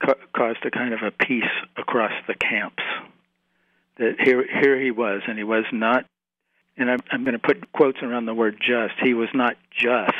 ca- 0.04 0.14
caused 0.34 0.64
a 0.64 0.70
kind 0.70 0.94
of 0.94 1.00
a 1.02 1.10
peace 1.10 1.44
across 1.76 2.12
the 2.26 2.34
camps. 2.34 2.82
That 3.98 4.16
here, 4.20 4.44
here 4.60 4.80
he 4.80 4.90
was, 4.90 5.22
and 5.26 5.36
he 5.36 5.44
was 5.44 5.64
not, 5.72 6.04
and 6.76 6.90
I'm, 6.90 7.00
I'm 7.10 7.24
going 7.24 7.32
to 7.32 7.40
put 7.40 7.72
quotes 7.72 7.98
around 8.02 8.26
the 8.26 8.34
word 8.34 8.56
just. 8.60 8.94
He 9.02 9.14
was 9.14 9.28
not 9.34 9.56
just 9.76 10.12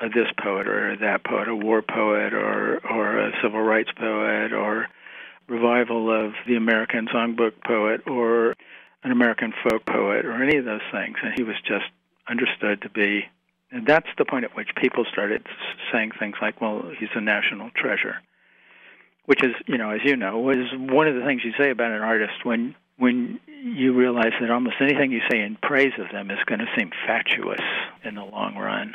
a 0.00 0.08
this 0.08 0.28
poet 0.42 0.68
or 0.68 0.96
that 0.96 1.24
poet, 1.24 1.48
a 1.48 1.56
war 1.56 1.80
poet 1.80 2.34
or 2.34 2.80
or 2.86 3.18
a 3.18 3.32
civil 3.42 3.60
rights 3.60 3.90
poet 3.96 4.52
or 4.52 4.88
revival 5.48 6.10
of 6.10 6.32
the 6.46 6.56
American 6.56 7.06
songbook 7.06 7.52
poet 7.66 8.02
or 8.06 8.54
an 9.02 9.12
American 9.12 9.52
folk 9.62 9.84
poet 9.86 10.24
or 10.24 10.42
any 10.42 10.56
of 10.56 10.64
those 10.64 10.80
things. 10.90 11.16
And 11.22 11.32
he 11.34 11.42
was 11.42 11.56
just 11.66 11.84
understood 12.28 12.82
to 12.82 12.88
be, 12.88 13.26
and 13.70 13.86
that's 13.86 14.08
the 14.16 14.24
point 14.24 14.44
at 14.44 14.56
which 14.56 14.68
people 14.76 15.04
started 15.10 15.46
saying 15.92 16.12
things 16.18 16.36
like, 16.40 16.60
well, 16.60 16.90
he's 16.98 17.10
a 17.14 17.20
national 17.20 17.70
treasure. 17.70 18.16
Which 19.26 19.42
is, 19.42 19.54
you 19.66 19.78
know, 19.78 19.90
as 19.90 20.00
you 20.04 20.16
know, 20.16 20.50
is 20.50 20.66
one 20.76 21.08
of 21.08 21.14
the 21.14 21.22
things 21.22 21.42
you 21.44 21.52
say 21.58 21.70
about 21.70 21.92
an 21.92 22.02
artist 22.02 22.44
when 22.44 22.74
when 22.96 23.40
you 23.48 23.92
realize 23.92 24.32
that 24.40 24.50
almost 24.50 24.76
anything 24.80 25.10
you 25.10 25.20
say 25.30 25.40
in 25.40 25.56
praise 25.62 25.92
of 25.98 26.10
them 26.12 26.30
is 26.30 26.38
going 26.46 26.60
to 26.60 26.66
seem 26.78 26.90
fatuous 27.06 27.60
in 28.04 28.14
the 28.14 28.24
long 28.24 28.56
run. 28.56 28.92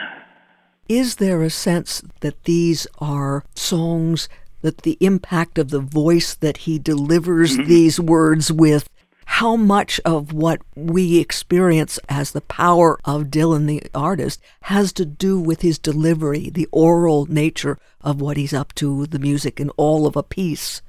Is 0.88 1.18
there 1.18 1.44
a 1.44 1.50
sense 1.50 2.02
that 2.22 2.44
these 2.46 2.88
are 3.00 3.44
songs 3.56 4.30
that 4.62 4.80
the 4.80 4.98
impact 5.00 5.58
of 5.58 5.70
the 5.70 5.80
voice 5.80 6.36
that 6.36 6.58
he 6.58 6.80
delivers 6.80 7.58
mm-hmm. 7.58 7.68
these 7.68 8.00
words 8.00 8.52
with 8.52 8.90
how 9.34 9.56
much 9.56 10.02
of 10.06 10.34
what 10.34 10.60
we 10.76 11.20
experience 11.20 12.00
as 12.10 12.32
the 12.32 12.42
power 12.42 13.00
of 13.06 13.26
Dylan 13.26 13.68
the 13.68 13.82
artist 13.94 14.42
has 14.64 14.92
to 14.94 15.06
do 15.06 15.40
with 15.40 15.62
his 15.62 15.78
delivery, 15.78 16.50
the 16.50 16.68
oral 16.72 17.28
nature 17.28 17.78
of 18.02 18.20
what 18.20 18.38
he's 18.38 18.54
up 18.54 18.74
to, 18.76 19.06
the 19.06 19.20
music, 19.20 19.60
and 19.60 19.72
all 19.78 20.08
of 20.08 20.16
a 20.16 20.24
piece? 20.24 20.82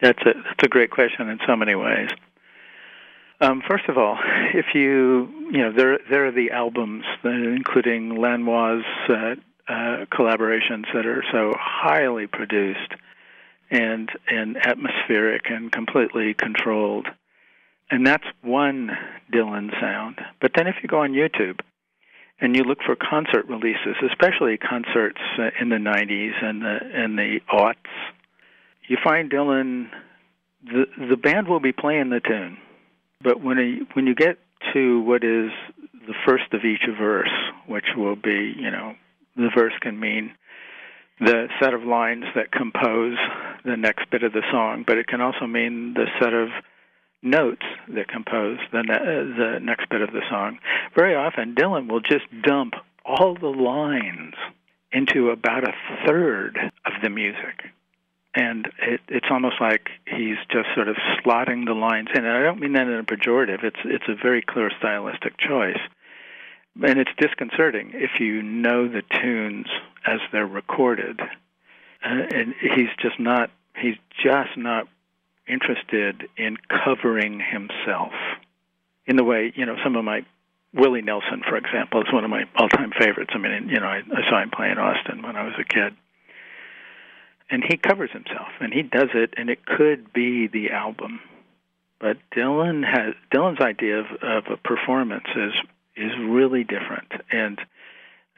That's 0.00 0.22
a 0.22 0.32
that's 0.32 0.62
a 0.62 0.68
great 0.68 0.90
question 0.90 1.28
in 1.28 1.40
so 1.44 1.56
many 1.56 1.74
ways. 1.74 2.08
Um, 3.40 3.62
first 3.68 3.88
of 3.88 3.98
all, 3.98 4.16
if 4.54 4.66
you 4.72 5.28
you 5.50 5.58
know 5.58 5.72
there 5.72 5.98
there 6.08 6.26
are 6.26 6.32
the 6.32 6.52
albums, 6.52 7.04
including 7.24 8.14
Lanois' 8.14 8.84
uh, 9.08 9.34
uh, 9.68 10.06
collaborations 10.06 10.84
that 10.94 11.04
are 11.04 11.24
so 11.32 11.52
highly 11.58 12.28
produced 12.28 12.94
and 13.70 14.08
and 14.28 14.56
atmospheric 14.56 15.50
and 15.50 15.70
completely 15.72 16.32
controlled, 16.32 17.08
and 17.90 18.06
that's 18.06 18.24
one 18.42 18.90
Dylan 19.32 19.70
sound. 19.80 20.20
But 20.40 20.52
then 20.56 20.66
if 20.66 20.76
you 20.82 20.88
go 20.88 21.00
on 21.00 21.12
YouTube 21.12 21.60
and 22.40 22.56
you 22.56 22.62
look 22.62 22.78
for 22.84 22.96
concert 22.96 23.46
releases, 23.48 23.96
especially 24.08 24.56
concerts 24.56 25.20
uh, 25.38 25.50
in 25.60 25.68
the 25.68 25.76
'90s 25.76 26.42
and 26.42 26.62
the 26.62 26.78
and 26.94 27.18
the 27.18 27.40
aughts, 27.52 27.74
you 28.88 28.96
find 29.02 29.30
Dylan. 29.30 29.88
The 30.64 30.84
the 31.08 31.16
band 31.16 31.48
will 31.48 31.60
be 31.60 31.72
playing 31.72 32.10
the 32.10 32.20
tune, 32.20 32.58
but 33.22 33.42
when 33.42 33.58
a, 33.58 33.94
when 33.94 34.06
you 34.06 34.14
get 34.14 34.38
to 34.74 35.00
what 35.02 35.24
is 35.24 35.50
the 36.06 36.14
first 36.26 36.52
of 36.52 36.64
each 36.64 36.82
verse, 36.98 37.32
which 37.66 37.86
will 37.96 38.16
be 38.16 38.52
you 38.56 38.70
know 38.70 38.94
the 39.36 39.50
verse 39.56 39.72
can 39.80 39.98
mean 39.98 40.32
the 41.18 41.48
set 41.60 41.74
of 41.74 41.82
lines 41.82 42.24
that 42.34 42.50
compose 42.50 43.16
the 43.64 43.76
next 43.76 44.10
bit 44.10 44.22
of 44.22 44.32
the 44.32 44.42
song, 44.50 44.84
but 44.86 44.96
it 44.96 45.06
can 45.06 45.20
also 45.20 45.46
mean 45.46 45.94
the 45.94 46.06
set 46.18 46.32
of 46.32 46.48
notes 47.22 47.64
that 47.88 48.08
compose 48.08 48.58
the 48.72 48.82
ne- 48.82 49.36
the 49.36 49.58
next 49.60 49.88
bit 49.88 50.00
of 50.00 50.12
the 50.12 50.22
song. 50.30 50.58
Very 50.94 51.14
often, 51.14 51.54
Dylan 51.54 51.90
will 51.90 52.00
just 52.00 52.24
dump 52.42 52.74
all 53.04 53.34
the 53.34 53.48
lines 53.48 54.34
into 54.92 55.30
about 55.30 55.64
a 55.64 55.72
third 56.06 56.58
of 56.84 56.92
the 57.02 57.10
music. 57.10 57.64
And 58.34 58.66
it, 58.80 59.00
it's 59.08 59.26
almost 59.30 59.56
like 59.60 59.88
he's 60.06 60.36
just 60.52 60.68
sort 60.74 60.88
of 60.88 60.96
slotting 61.18 61.66
the 61.66 61.74
lines 61.74 62.08
in. 62.14 62.24
And 62.24 62.36
I 62.36 62.42
don't 62.42 62.60
mean 62.60 62.74
that 62.74 62.86
in 62.86 62.94
a 62.94 63.02
pejorative. 63.02 63.64
It's 63.64 63.80
it's 63.84 64.08
a 64.08 64.14
very 64.14 64.42
clear 64.42 64.70
stylistic 64.78 65.36
choice 65.38 65.78
and 66.82 66.98
it's 66.98 67.10
disconcerting 67.18 67.92
if 67.94 68.20
you 68.20 68.42
know 68.42 68.88
the 68.88 69.02
tunes 69.20 69.66
as 70.06 70.20
they're 70.32 70.46
recorded. 70.46 71.20
Uh, 71.20 72.22
and 72.34 72.54
he's 72.60 72.88
just 73.00 73.18
not 73.18 73.50
he's 73.76 73.96
just 74.22 74.56
not 74.56 74.88
interested 75.50 76.28
in 76.36 76.56
covering 76.84 77.40
himself 77.40 78.12
in 79.06 79.16
the 79.16 79.24
way 79.24 79.52
you 79.54 79.66
know 79.66 79.76
some 79.82 79.96
of 79.96 80.04
my 80.04 80.24
Willie 80.72 81.02
Nelson, 81.02 81.42
for 81.48 81.56
example, 81.56 82.00
is 82.02 82.12
one 82.12 82.24
of 82.24 82.30
my 82.30 82.44
all-time 82.56 82.92
favorites. 82.96 83.32
I 83.34 83.38
mean, 83.38 83.68
you 83.68 83.80
know, 83.80 83.86
I, 83.86 83.98
I 83.98 84.30
saw 84.30 84.40
him 84.40 84.50
play 84.50 84.70
in 84.70 84.78
Austin 84.78 85.22
when 85.22 85.34
I 85.34 85.42
was 85.42 85.54
a 85.58 85.64
kid, 85.64 85.96
and 87.50 87.64
he 87.68 87.76
covers 87.76 88.10
himself, 88.12 88.48
and 88.60 88.72
he 88.72 88.82
does 88.82 89.08
it, 89.14 89.34
and 89.36 89.50
it 89.50 89.66
could 89.66 90.12
be 90.12 90.46
the 90.46 90.70
album, 90.70 91.18
but 91.98 92.18
Dylan 92.34 92.84
has 92.84 93.14
Dylan's 93.32 93.60
idea 93.60 94.00
of, 94.00 94.06
of 94.22 94.44
a 94.52 94.56
performance 94.56 95.26
is 95.36 95.52
is 95.96 96.12
really 96.18 96.64
different. 96.64 97.12
And 97.30 97.60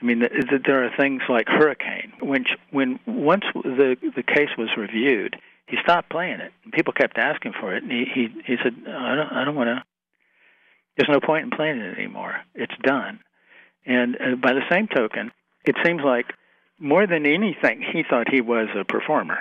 I 0.01 0.05
mean, 0.05 0.20
there 0.66 0.85
are 0.85 0.90
things 0.96 1.22
like 1.29 1.46
Hurricane, 1.48 2.12
when 2.20 2.46
when 2.70 2.98
once 3.07 3.44
the 3.55 3.96
the 4.16 4.22
case 4.22 4.51
was 4.57 4.70
reviewed, 4.77 5.37
he 5.73 5.79
stopped 5.83 6.11
playing 6.11 6.41
it. 6.41 6.53
And 6.65 6.73
people 6.73 6.93
kept 6.93 7.17
asking 7.17 7.55
for 7.59 7.75
it, 7.75 7.83
and 7.83 7.91
he 7.91 8.05
he, 8.15 8.29
he 8.47 8.57
said, 8.63 8.75
I 8.87 9.15
don't 9.17 9.33
I 9.33 9.45
don't 9.47 9.57
want 9.57 9.69
to. 9.69 9.83
There's 10.97 11.09
no 11.09 11.27
point 11.27 11.45
in 11.45 11.51
playing 11.51 11.79
it 11.79 11.97
anymore. 11.99 12.37
It's 12.55 12.75
done. 12.83 13.21
And 13.87 14.17
uh, 14.17 14.37
by 14.37 14.53
the 14.53 14.69
same 14.71 14.87
token, 14.87 15.33
it 15.65 15.75
seems 15.83 16.03
like 16.05 16.27
more 16.79 17.07
than 17.07 17.25
anything, 17.25 17.83
he 17.91 18.03
thought 18.09 18.29
he 18.31 18.43
was 18.43 18.69
a 18.79 18.85
performer. 18.85 19.39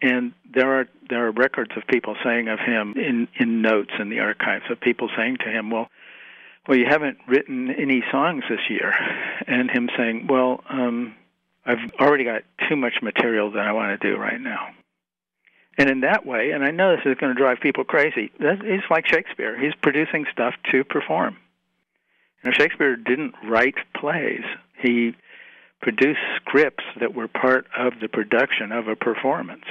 And 0.00 0.32
there 0.54 0.80
are 0.80 0.88
there 1.10 1.26
are 1.26 1.32
records 1.32 1.72
of 1.76 1.82
people 1.86 2.16
saying 2.24 2.48
of 2.48 2.60
him 2.60 2.94
in 2.96 3.28
in 3.38 3.60
notes 3.60 3.92
in 4.00 4.08
the 4.08 4.20
archives 4.20 4.64
of 4.70 4.80
people 4.80 5.10
saying 5.14 5.36
to 5.44 5.50
him, 5.50 5.70
well 5.70 5.88
well, 6.66 6.78
you 6.78 6.86
haven't 6.88 7.18
written 7.28 7.70
any 7.70 8.02
songs 8.10 8.44
this 8.48 8.70
year. 8.70 8.94
And 9.46 9.70
him 9.70 9.90
saying, 9.98 10.28
well, 10.30 10.64
um, 10.70 11.14
I've 11.66 11.90
already 12.00 12.24
got 12.24 12.42
too 12.68 12.76
much 12.76 12.94
material 13.02 13.50
that 13.52 13.60
I 13.60 13.72
want 13.72 14.00
to 14.00 14.10
do 14.10 14.16
right 14.18 14.40
now. 14.40 14.68
And 15.76 15.90
in 15.90 16.00
that 16.00 16.24
way, 16.24 16.50
and 16.52 16.64
I 16.64 16.70
know 16.70 16.94
this 16.94 17.04
is 17.04 17.18
going 17.18 17.34
to 17.34 17.40
drive 17.40 17.58
people 17.60 17.84
crazy, 17.84 18.30
he's 18.38 18.88
like 18.90 19.06
Shakespeare. 19.06 19.58
He's 19.58 19.74
producing 19.82 20.26
stuff 20.32 20.54
to 20.70 20.84
perform. 20.84 21.36
Know, 22.44 22.52
Shakespeare 22.52 22.96
didn't 22.96 23.34
write 23.48 23.76
plays. 23.96 24.44
He 24.78 25.14
produced 25.80 26.20
scripts 26.36 26.84
that 27.00 27.14
were 27.14 27.28
part 27.28 27.66
of 27.76 27.94
the 28.00 28.08
production 28.08 28.70
of 28.70 28.88
a 28.88 28.96
performance. 28.96 29.64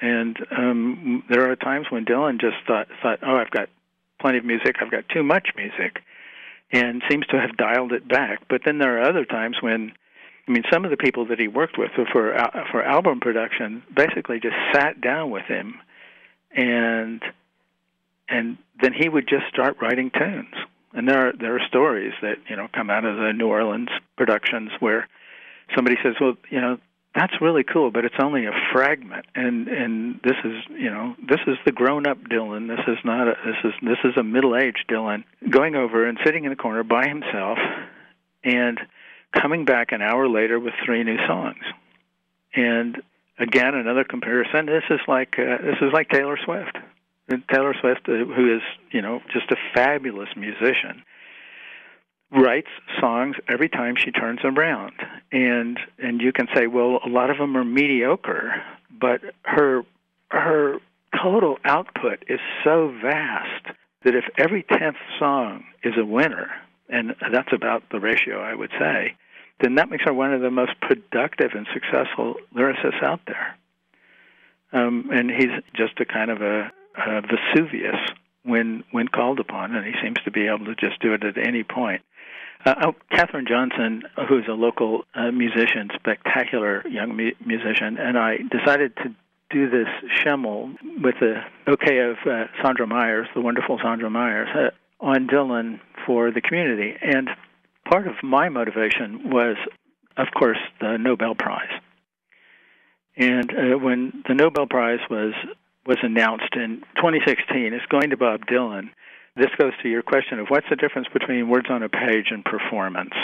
And 0.00 0.38
um, 0.56 1.24
there 1.28 1.50
are 1.50 1.56
times 1.56 1.86
when 1.90 2.04
Dylan 2.04 2.40
just 2.40 2.56
thought, 2.66 2.88
thought, 3.02 3.20
oh, 3.22 3.36
I've 3.36 3.50
got 3.50 3.68
plenty 4.20 4.38
of 4.38 4.44
music. 4.44 4.76
I've 4.80 4.90
got 4.90 5.08
too 5.08 5.22
much 5.22 5.48
music 5.56 6.02
and 6.72 7.02
seems 7.10 7.26
to 7.28 7.40
have 7.40 7.56
dialed 7.56 7.92
it 7.92 8.06
back. 8.06 8.42
But 8.48 8.62
then 8.64 8.78
there 8.78 8.98
are 8.98 9.08
other 9.08 9.24
times 9.24 9.56
when, 9.60 9.92
I 10.50 10.52
mean, 10.52 10.64
some 10.72 10.84
of 10.84 10.90
the 10.90 10.96
people 10.96 11.26
that 11.26 11.38
he 11.38 11.46
worked 11.46 11.78
with 11.78 11.92
for 12.10 12.36
uh, 12.36 12.64
for 12.72 12.82
album 12.82 13.20
production 13.20 13.84
basically 13.94 14.40
just 14.40 14.56
sat 14.74 15.00
down 15.00 15.30
with 15.30 15.44
him, 15.44 15.76
and 16.50 17.22
and 18.28 18.58
then 18.82 18.92
he 18.92 19.08
would 19.08 19.28
just 19.28 19.44
start 19.48 19.76
writing 19.80 20.10
tunes. 20.10 20.54
And 20.92 21.08
there 21.08 21.28
are 21.28 21.32
there 21.32 21.54
are 21.54 21.60
stories 21.68 22.14
that 22.22 22.38
you 22.48 22.56
know 22.56 22.66
come 22.74 22.90
out 22.90 23.04
of 23.04 23.16
the 23.16 23.32
New 23.32 23.46
Orleans 23.46 23.90
productions 24.16 24.72
where 24.80 25.06
somebody 25.76 25.96
says, 26.02 26.14
well, 26.20 26.34
you 26.50 26.60
know, 26.60 26.78
that's 27.14 27.34
really 27.40 27.62
cool, 27.62 27.92
but 27.92 28.04
it's 28.04 28.16
only 28.20 28.46
a 28.46 28.52
fragment. 28.72 29.26
And 29.36 29.68
and 29.68 30.20
this 30.24 30.36
is 30.44 30.64
you 30.70 30.90
know 30.90 31.14
this 31.28 31.40
is 31.46 31.58
the 31.64 31.70
grown 31.70 32.08
up 32.08 32.18
Dylan. 32.24 32.66
This 32.66 32.84
is 32.88 32.98
not 33.04 33.28
a 33.28 33.34
this 33.46 33.56
is 33.62 33.72
this 33.82 33.98
is 34.02 34.16
a 34.16 34.24
middle 34.24 34.56
aged 34.56 34.86
Dylan 34.90 35.22
going 35.48 35.76
over 35.76 36.08
and 36.08 36.18
sitting 36.24 36.42
in 36.42 36.50
the 36.50 36.56
corner 36.56 36.82
by 36.82 37.06
himself, 37.06 37.58
and 38.42 38.80
coming 39.32 39.64
back 39.64 39.92
an 39.92 40.02
hour 40.02 40.28
later 40.28 40.58
with 40.58 40.74
three 40.84 41.04
new 41.04 41.18
songs. 41.26 41.62
And 42.54 43.00
again, 43.38 43.74
another 43.74 44.04
comparison. 44.04 44.66
This 44.66 44.84
is 44.90 45.00
like 45.06 45.38
uh, 45.38 45.58
this 45.62 45.76
is 45.80 45.92
like 45.92 46.08
Taylor 46.08 46.38
Swift. 46.44 46.76
Taylor 47.52 47.74
Swift, 47.80 48.08
uh, 48.08 48.24
who 48.24 48.56
is 48.56 48.62
you 48.90 49.02
know 49.02 49.20
just 49.32 49.50
a 49.50 49.56
fabulous 49.74 50.28
musician 50.36 51.02
writes 52.32 52.68
songs 53.00 53.36
every 53.48 53.68
time 53.68 53.96
she 53.96 54.10
turns 54.12 54.40
around 54.44 54.92
and 55.32 55.78
and 55.98 56.20
you 56.20 56.32
can 56.32 56.46
say 56.54 56.66
well 56.66 57.00
a 57.04 57.08
lot 57.08 57.30
of 57.30 57.38
them 57.38 57.56
are 57.56 57.64
mediocre 57.64 58.62
but 59.00 59.20
her 59.42 59.82
her 60.30 60.78
total 61.20 61.58
output 61.64 62.24
is 62.28 62.38
so 62.62 62.94
vast 63.02 63.66
that 64.04 64.14
if 64.14 64.24
every 64.38 64.62
10th 64.62 64.96
song 65.18 65.64
is 65.82 65.94
a 65.98 66.04
winner 66.04 66.48
and 66.88 67.14
that's 67.32 67.52
about 67.52 67.82
the 67.90 67.98
ratio 67.98 68.40
I 68.40 68.54
would 68.54 68.70
say 68.78 69.16
then 69.60 69.74
that 69.76 69.90
makes 69.90 70.04
her 70.04 70.12
one 70.12 70.32
of 70.32 70.40
the 70.40 70.50
most 70.50 70.72
productive 70.80 71.50
and 71.54 71.66
successful 71.72 72.34
lyricists 72.54 73.02
out 73.02 73.20
there 73.26 73.56
um, 74.72 75.10
and 75.12 75.30
he's 75.30 75.50
just 75.74 76.00
a 76.00 76.04
kind 76.04 76.30
of 76.30 76.42
a, 76.42 76.70
a 76.96 77.22
Vesuvius 77.22 77.98
when 78.44 78.84
when 78.90 79.08
called 79.08 79.40
upon, 79.40 79.74
and 79.74 79.84
he 79.84 79.92
seems 80.02 80.16
to 80.24 80.30
be 80.30 80.46
able 80.46 80.66
to 80.66 80.74
just 80.74 81.00
do 81.00 81.12
it 81.12 81.24
at 81.24 81.36
any 81.36 81.62
point. 81.62 82.02
Uh, 82.64 82.74
oh, 82.84 82.94
Katherine 83.10 83.46
Johnson, 83.48 84.02
who's 84.28 84.46
a 84.48 84.52
local 84.52 85.04
uh, 85.14 85.30
musician, 85.30 85.90
spectacular 85.94 86.86
young 86.88 87.16
mu- 87.16 87.32
musician, 87.44 87.96
and 87.98 88.18
I 88.18 88.38
decided 88.50 88.96
to 88.96 89.14
do 89.50 89.68
this 89.68 89.88
Schemel 90.18 90.74
with 91.02 91.16
the 91.20 91.42
okay 91.66 91.98
of 92.00 92.16
uh, 92.24 92.46
Sondra 92.62 92.86
Myers, 92.86 93.28
the 93.34 93.40
wonderful 93.40 93.78
Sondra 93.78 94.10
Myers, 94.10 94.48
uh, 94.54 95.04
on 95.04 95.26
Dylan 95.26 95.80
for 96.06 96.30
the 96.30 96.40
community. 96.40 96.94
And 97.00 97.30
part 97.90 98.06
of 98.06 98.14
my 98.22 98.48
motivation 98.48 99.30
was 99.30 99.56
of 100.16 100.28
course, 100.36 100.58
the 100.80 100.96
Nobel 100.98 101.34
Prize. 101.34 101.72
And 103.16 103.50
uh, 103.50 103.78
when 103.78 104.22
the 104.28 104.34
Nobel 104.34 104.66
Prize 104.66 105.00
was 105.10 105.34
was 105.86 105.98
announced 106.02 106.54
in 106.54 106.82
2016, 106.96 107.72
it's 107.72 107.86
going 107.86 108.10
to 108.10 108.16
Bob 108.16 108.42
Dylan. 108.46 108.90
This 109.34 109.48
goes 109.58 109.72
to 109.82 109.88
your 109.88 110.02
question 110.02 110.38
of 110.38 110.48
what's 110.48 110.66
the 110.68 110.76
difference 110.76 111.08
between 111.12 111.48
words 111.48 111.68
on 111.70 111.82
a 111.82 111.88
page 111.88 112.26
and 112.30 112.44
performance. 112.44 113.14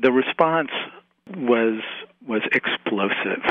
The 0.00 0.12
response 0.12 0.70
was 1.34 1.80
was 2.26 2.42
explosive, 2.52 3.42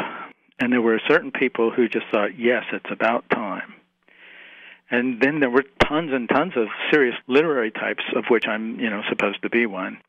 and 0.60 0.72
there 0.72 0.82
were 0.82 1.02
certain 1.08 1.32
people 1.32 1.72
who 1.72 1.88
just 1.88 2.06
thought, 2.12 2.38
"Yes, 2.38 2.64
it's 2.72 2.92
about 2.92 3.30
time." 3.30 3.74
And 4.90 5.22
then 5.22 5.40
there 5.40 5.50
were 5.50 5.64
tons 5.88 6.12
and 6.12 6.28
tons 6.28 6.54
of 6.58 6.68
serious 6.92 7.16
literary 7.28 7.72
types, 7.72 8.04
of 8.14 8.26
which 8.30 8.46
I'm, 8.46 8.78
you 8.78 8.90
know, 8.90 9.02
supposed 9.10 9.42
to 9.44 9.50
be 9.50 9.66
one, 9.66 10.02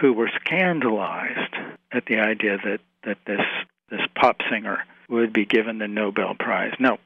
who 0.00 0.12
were 0.12 0.30
scandalized 0.44 1.54
at 1.92 2.06
the 2.06 2.18
idea 2.18 2.58
that, 2.64 2.80
that 3.04 3.18
this 3.26 3.40
this 3.90 4.00
pop 4.18 4.40
singer 4.50 4.84
would 5.08 5.32
be 5.32 5.44
given 5.44 5.78
the 5.78 5.86
Nobel 5.86 6.34
Prize. 6.34 6.72
Now, 6.80 6.98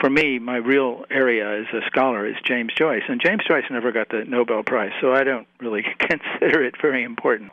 for 0.00 0.10
me, 0.10 0.38
my 0.40 0.56
real 0.56 1.04
area 1.10 1.60
as 1.60 1.66
a 1.72 1.86
scholar 1.86 2.26
is 2.26 2.34
James 2.44 2.72
Joyce, 2.76 3.04
and 3.08 3.20
James 3.24 3.42
Joyce 3.46 3.64
never 3.70 3.92
got 3.92 4.08
the 4.08 4.24
Nobel 4.26 4.64
Prize, 4.64 4.92
so 5.00 5.12
I 5.12 5.22
don't 5.22 5.46
really 5.60 5.84
consider 5.98 6.64
it 6.64 6.74
very 6.82 7.04
important. 7.04 7.52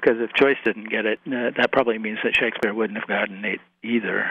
Because 0.00 0.20
if 0.20 0.30
Joyce 0.34 0.58
didn't 0.64 0.90
get 0.90 1.06
it, 1.06 1.20
uh, 1.26 1.52
that 1.56 1.70
probably 1.72 1.98
means 1.98 2.18
that 2.22 2.36
Shakespeare 2.36 2.74
wouldn't 2.74 2.98
have 2.98 3.08
gotten 3.08 3.44
it 3.44 3.60
either, 3.82 4.30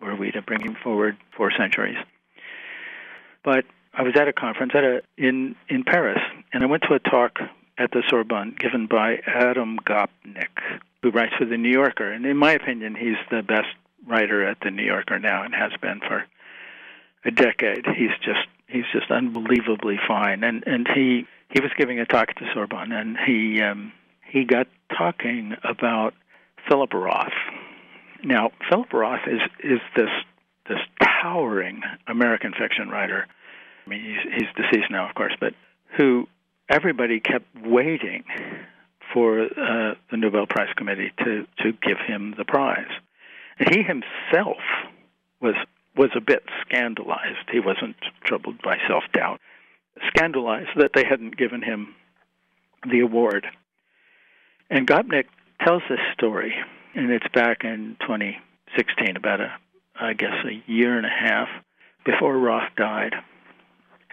were 0.00 0.16
we 0.16 0.32
to 0.32 0.42
bring 0.42 0.60
him 0.60 0.76
forward 0.82 1.16
four 1.36 1.52
centuries. 1.56 1.98
But 3.44 3.64
I 3.92 4.02
was 4.02 4.14
at 4.16 4.26
a 4.26 4.32
conference 4.32 4.72
at 4.74 4.82
a 4.82 5.02
in 5.16 5.54
in 5.68 5.84
Paris, 5.84 6.18
and 6.52 6.64
I 6.64 6.66
went 6.66 6.82
to 6.88 6.94
a 6.94 6.98
talk 6.98 7.38
at 7.78 7.90
the 7.90 8.02
Sorbonne 8.08 8.54
given 8.58 8.86
by 8.86 9.16
Adam 9.26 9.78
Gopnik, 9.78 10.80
who 11.02 11.10
writes 11.10 11.34
for 11.38 11.44
the 11.44 11.56
New 11.56 11.70
Yorker, 11.70 12.12
and 12.12 12.24
in 12.24 12.36
my 12.36 12.52
opinion, 12.52 12.94
he's 12.94 13.16
the 13.30 13.42
best 13.42 13.68
writer 14.06 14.46
at 14.46 14.58
the 14.62 14.70
New 14.70 14.84
Yorker 14.84 15.18
now, 15.18 15.42
and 15.42 15.54
has 15.54 15.72
been 15.80 16.00
for 16.00 16.24
a 17.24 17.30
decade. 17.30 17.84
He's 17.96 18.16
just 18.22 18.46
he's 18.68 18.84
just 18.92 19.10
unbelievably 19.10 19.98
fine, 20.06 20.44
and 20.44 20.64
and 20.66 20.86
he 20.94 21.26
he 21.50 21.60
was 21.60 21.70
giving 21.76 21.98
a 21.98 22.06
talk 22.06 22.30
at 22.30 22.36
the 22.36 22.46
Sorbonne, 22.54 22.92
and 22.92 23.16
he 23.26 23.60
um, 23.62 23.92
he 24.30 24.44
got 24.44 24.66
talking 24.96 25.54
about 25.62 26.14
Philip 26.68 26.92
Roth. 26.92 27.32
Now, 28.22 28.50
Philip 28.68 28.92
Roth 28.92 29.26
is 29.26 29.40
is 29.62 29.80
this 29.96 30.10
this 30.68 30.78
towering 31.02 31.82
American 32.06 32.52
fiction 32.58 32.88
writer. 32.88 33.26
I 33.86 33.90
mean, 33.90 34.02
he's, 34.02 34.32
he's 34.32 34.64
deceased 34.64 34.90
now, 34.90 35.06
of 35.06 35.14
course, 35.14 35.34
but 35.38 35.52
who 35.98 36.26
everybody 36.68 37.20
kept 37.20 37.46
waiting 37.64 38.24
for 39.12 39.42
uh, 39.42 39.94
the 40.10 40.16
Nobel 40.16 40.46
Prize 40.46 40.72
Committee 40.76 41.12
to, 41.18 41.46
to 41.58 41.72
give 41.82 41.98
him 42.06 42.34
the 42.36 42.44
prize. 42.44 42.90
And 43.58 43.74
he 43.74 43.82
himself 43.82 44.58
was 45.40 45.54
was 45.96 46.10
a 46.16 46.20
bit 46.20 46.42
scandalized. 46.62 47.48
He 47.52 47.60
wasn't 47.60 47.94
troubled 48.24 48.60
by 48.62 48.78
self 48.88 49.04
doubt, 49.12 49.40
scandalized 50.08 50.70
that 50.76 50.90
they 50.92 51.04
hadn't 51.08 51.36
given 51.36 51.62
him 51.62 51.94
the 52.90 52.98
award. 52.98 53.46
And 54.70 54.88
Gopnik 54.88 55.26
tells 55.64 55.82
this 55.88 56.00
story, 56.14 56.52
and 56.96 57.12
it's 57.12 57.28
back 57.32 57.62
in 57.62 57.96
2016, 58.00 59.16
about 59.16 59.40
a 59.40 59.52
I 59.96 60.12
guess, 60.12 60.34
a 60.44 60.70
year 60.70 60.96
and 60.96 61.06
a 61.06 61.08
half 61.08 61.48
before 62.04 62.36
Roth 62.36 62.74
died. 62.76 63.14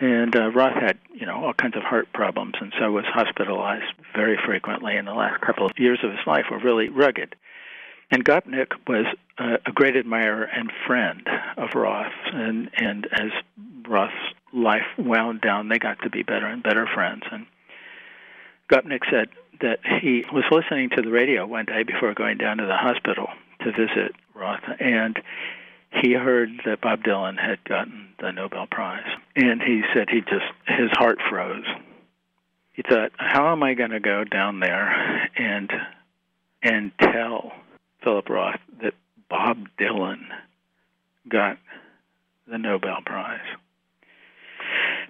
And 0.01 0.35
uh, 0.35 0.49
Roth 0.49 0.73
had, 0.73 0.97
you 1.13 1.27
know, 1.27 1.45
all 1.45 1.53
kinds 1.53 1.77
of 1.77 1.83
heart 1.83 2.07
problems, 2.11 2.55
and 2.59 2.73
so 2.79 2.91
was 2.91 3.05
hospitalized 3.05 3.93
very 4.15 4.35
frequently. 4.43 4.97
In 4.97 5.05
the 5.05 5.13
last 5.13 5.41
couple 5.41 5.67
of 5.67 5.73
years 5.77 5.99
of 6.03 6.09
his 6.09 6.25
life 6.25 6.45
were 6.49 6.57
really 6.57 6.89
rugged. 6.89 7.35
And 8.09 8.25
Gopnik 8.25 8.71
was 8.87 9.05
uh, 9.37 9.57
a 9.63 9.71
great 9.71 9.95
admirer 9.95 10.43
and 10.43 10.71
friend 10.87 11.21
of 11.55 11.69
Roth, 11.75 12.11
and 12.33 12.71
and 12.75 13.07
as 13.11 13.29
Roth's 13.87 14.13
life 14.51 14.87
wound 14.97 15.41
down, 15.41 15.69
they 15.69 15.77
got 15.77 16.01
to 16.01 16.09
be 16.09 16.23
better 16.23 16.47
and 16.47 16.63
better 16.63 16.87
friends. 16.91 17.21
And 17.31 17.45
Gopnik 18.69 19.03
said 19.11 19.29
that 19.61 19.81
he 20.01 20.25
was 20.33 20.45
listening 20.49 20.89
to 20.95 21.03
the 21.03 21.11
radio 21.11 21.45
one 21.45 21.65
day 21.65 21.83
before 21.83 22.15
going 22.15 22.39
down 22.39 22.57
to 22.57 22.65
the 22.65 22.75
hospital 22.75 23.27
to 23.61 23.71
visit 23.71 24.15
Roth, 24.33 24.63
and 24.79 25.21
he 25.91 26.13
heard 26.13 26.49
that 26.65 26.81
Bob 26.81 27.03
Dylan 27.03 27.39
had 27.39 27.63
gotten 27.63 28.09
the 28.19 28.31
Nobel 28.31 28.67
Prize, 28.67 29.07
and 29.35 29.61
he 29.61 29.81
said 29.93 30.09
he 30.09 30.21
just 30.21 30.45
his 30.67 30.89
heart 30.91 31.19
froze. 31.29 31.65
He 32.73 32.83
thought, 32.83 33.11
"How 33.17 33.51
am 33.51 33.63
I 33.63 33.73
going 33.73 33.91
to 33.91 33.99
go 33.99 34.23
down 34.23 34.59
there 34.59 35.29
and 35.35 35.71
and 36.63 36.91
tell 36.99 37.51
Philip 38.03 38.29
Roth 38.29 38.59
that 38.81 38.93
Bob 39.29 39.67
Dylan 39.79 40.21
got 41.27 41.57
the 42.47 42.57
Nobel 42.57 43.01
Prize?" 43.05 43.39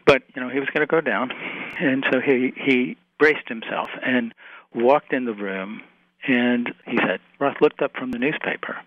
But 0.06 0.24
you 0.36 0.42
know, 0.42 0.50
he 0.50 0.60
was 0.60 0.70
going 0.70 0.82
to 0.82 0.92
go 0.92 1.02
down, 1.02 1.32
and 1.80 2.04
so 2.12 2.20
he 2.20 2.54
he 2.56 2.98
braced 3.20 3.48
himself 3.48 3.90
and 4.04 4.34
walked 4.74 5.14
in 5.14 5.26
the 5.26 5.34
room, 5.34 5.84
and 6.28 6.74
he 6.88 6.98
said, 6.98 7.20
Roth 7.40 7.62
looked 7.62 7.82
up 7.82 7.96
from 7.96 8.12
the 8.12 8.18
newspaper 8.18 8.78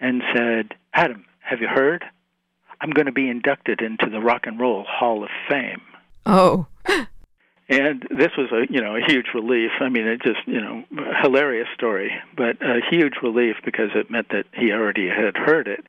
and 0.00 0.22
said, 0.34 0.74
Adam, 0.92 1.24
have 1.48 1.60
you 1.60 1.68
heard? 1.68 2.04
I'm 2.80 2.90
going 2.90 3.06
to 3.06 3.12
be 3.12 3.28
inducted 3.28 3.80
into 3.80 4.10
the 4.10 4.20
Rock 4.20 4.42
and 4.46 4.60
Roll 4.60 4.84
Hall 4.86 5.24
of 5.24 5.30
Fame. 5.48 5.80
Oh. 6.26 6.66
and 7.68 8.02
this 8.10 8.32
was 8.36 8.50
a 8.52 8.72
you 8.72 8.80
know 8.80 8.96
a 8.96 9.00
huge 9.06 9.26
relief. 9.34 9.70
I 9.80 9.88
mean, 9.88 10.06
it 10.06 10.22
just 10.22 10.46
you 10.46 10.60
know 10.60 10.84
a 10.98 11.22
hilarious 11.22 11.68
story, 11.74 12.12
but 12.36 12.62
a 12.62 12.80
huge 12.90 13.14
relief 13.22 13.56
because 13.64 13.90
it 13.94 14.10
meant 14.10 14.28
that 14.30 14.44
he 14.54 14.72
already 14.72 15.08
had 15.08 15.36
heard 15.36 15.68
it. 15.68 15.86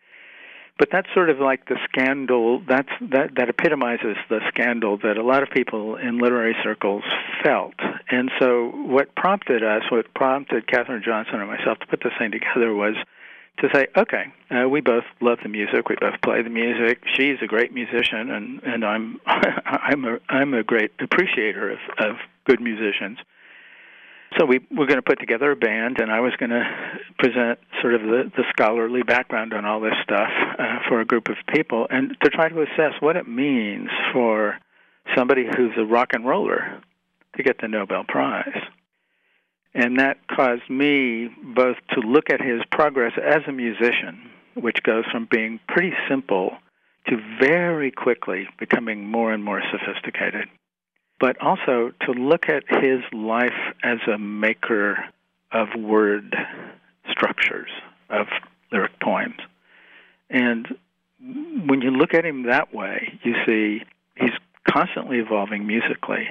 But 0.78 0.88
that's 0.94 1.10
sort 1.14 1.30
of 1.30 1.40
like 1.40 1.68
the 1.68 1.78
scandal. 1.90 2.62
That's 2.66 2.90
that 3.12 3.36
that 3.36 3.50
epitomizes 3.50 4.16
the 4.30 4.40
scandal 4.48 4.98
that 5.04 5.18
a 5.18 5.24
lot 5.24 5.44
of 5.44 5.50
people 5.50 5.98
in 5.98 6.20
literary 6.20 6.56
circles 6.64 7.04
felt. 7.44 7.76
And 8.10 8.32
so, 8.40 8.72
what 8.74 9.14
prompted 9.14 9.62
us, 9.62 9.84
what 9.92 10.14
prompted 10.14 10.68
Katherine 10.68 11.04
Johnson 11.04 11.42
and 11.42 11.50
myself 11.50 11.80
to 11.80 11.88
put 11.88 12.02
this 12.02 12.14
thing 12.18 12.32
together 12.32 12.74
was 12.74 12.96
to 13.62 13.70
say, 13.74 13.88
okay, 13.96 14.26
uh, 14.52 14.68
we 14.68 14.82
both 14.82 15.04
love 15.22 15.40
the 15.44 15.50
music, 15.50 15.90
we 15.90 15.96
both 16.00 16.22
play 16.22 16.42
the 16.42 16.50
music. 16.50 17.02
She's 17.16 17.38
a 17.42 17.48
great 17.48 17.74
musician, 17.74 18.32
and 18.32 18.64
and 18.64 18.86
I'm 18.86 19.20
I'm 19.26 20.06
a 20.06 20.18
I'm 20.30 20.54
a 20.54 20.64
great 20.64 20.92
appreciator 21.00 21.72
of 21.72 21.80
of 22.00 22.16
good 22.46 22.62
musicians. 22.62 23.18
So 24.38 24.46
we 24.46 24.60
were 24.70 24.86
going 24.86 24.98
to 24.98 25.02
put 25.02 25.20
together 25.20 25.52
a 25.52 25.56
band, 25.56 26.00
and 26.00 26.12
I 26.12 26.20
was 26.20 26.34
going 26.38 26.52
to 26.52 26.64
present 27.18 27.60
sort 27.82 27.96
of 27.96 28.02
the, 28.02 28.32
the 28.38 28.44
scholarly 28.52 29.02
background 29.02 29.54
on 29.54 29.66
all 29.66 29.80
this 29.80 29.96
stuff 30.04 30.30
uh, 30.60 30.80
for 30.88 31.02
a 31.02 31.06
group 31.06 31.30
of 31.30 31.36
people, 31.52 31.88
and 31.90 32.16
to 32.24 32.30
try 32.30 32.48
to 32.48 32.62
assess 32.62 32.94
what 33.00 33.16
it 33.16 33.28
means 33.28 33.90
for 34.14 34.60
somebody 35.16 35.46
who's 35.46 35.72
a 35.78 35.84
rock 35.84 36.10
and 36.14 36.28
roller 36.28 36.80
to 37.38 37.44
get 37.44 37.60
the 37.60 37.68
Nobel 37.68 38.04
Prize. 38.08 38.62
And 39.74 40.00
that 40.00 40.18
caused 40.28 40.70
me 40.70 41.30
both 41.44 41.78
to 41.92 42.00
look 42.00 42.30
at 42.30 42.42
his 42.42 42.62
progress 42.72 43.14
as 43.22 43.42
a 43.48 43.52
musician, 43.52 44.30
which 44.56 44.82
goes 44.84 45.06
from 45.12 45.28
being 45.30 45.60
pretty 45.68 45.94
simple 46.10 46.58
to 47.08 47.18
very 47.40 47.92
quickly 47.92 48.48
becoming 48.60 49.06
more 49.06 49.32
and 49.32 49.44
more 49.44 49.62
sophisticated, 49.72 50.48
but 51.20 51.40
also 51.42 51.92
to 52.02 52.12
look 52.12 52.50
at 52.50 52.64
his 52.68 53.00
life 53.14 53.54
as 53.84 54.00
a 54.12 54.18
maker 54.18 55.06
of 55.52 55.68
word 55.78 56.36
structures, 57.10 57.70
of 58.10 58.28
lyric 58.72 59.00
poems. 59.00 59.38
And 60.30 60.68
when 61.20 61.82
you 61.82 61.92
look 61.92 62.14
at 62.14 62.26
him 62.26 62.44
that 62.44 62.74
way, 62.74 63.20
you 63.24 63.36
see 63.46 63.84
he's 64.16 64.32
constantly 64.68 65.18
evolving 65.18 65.66
musically, 65.66 66.28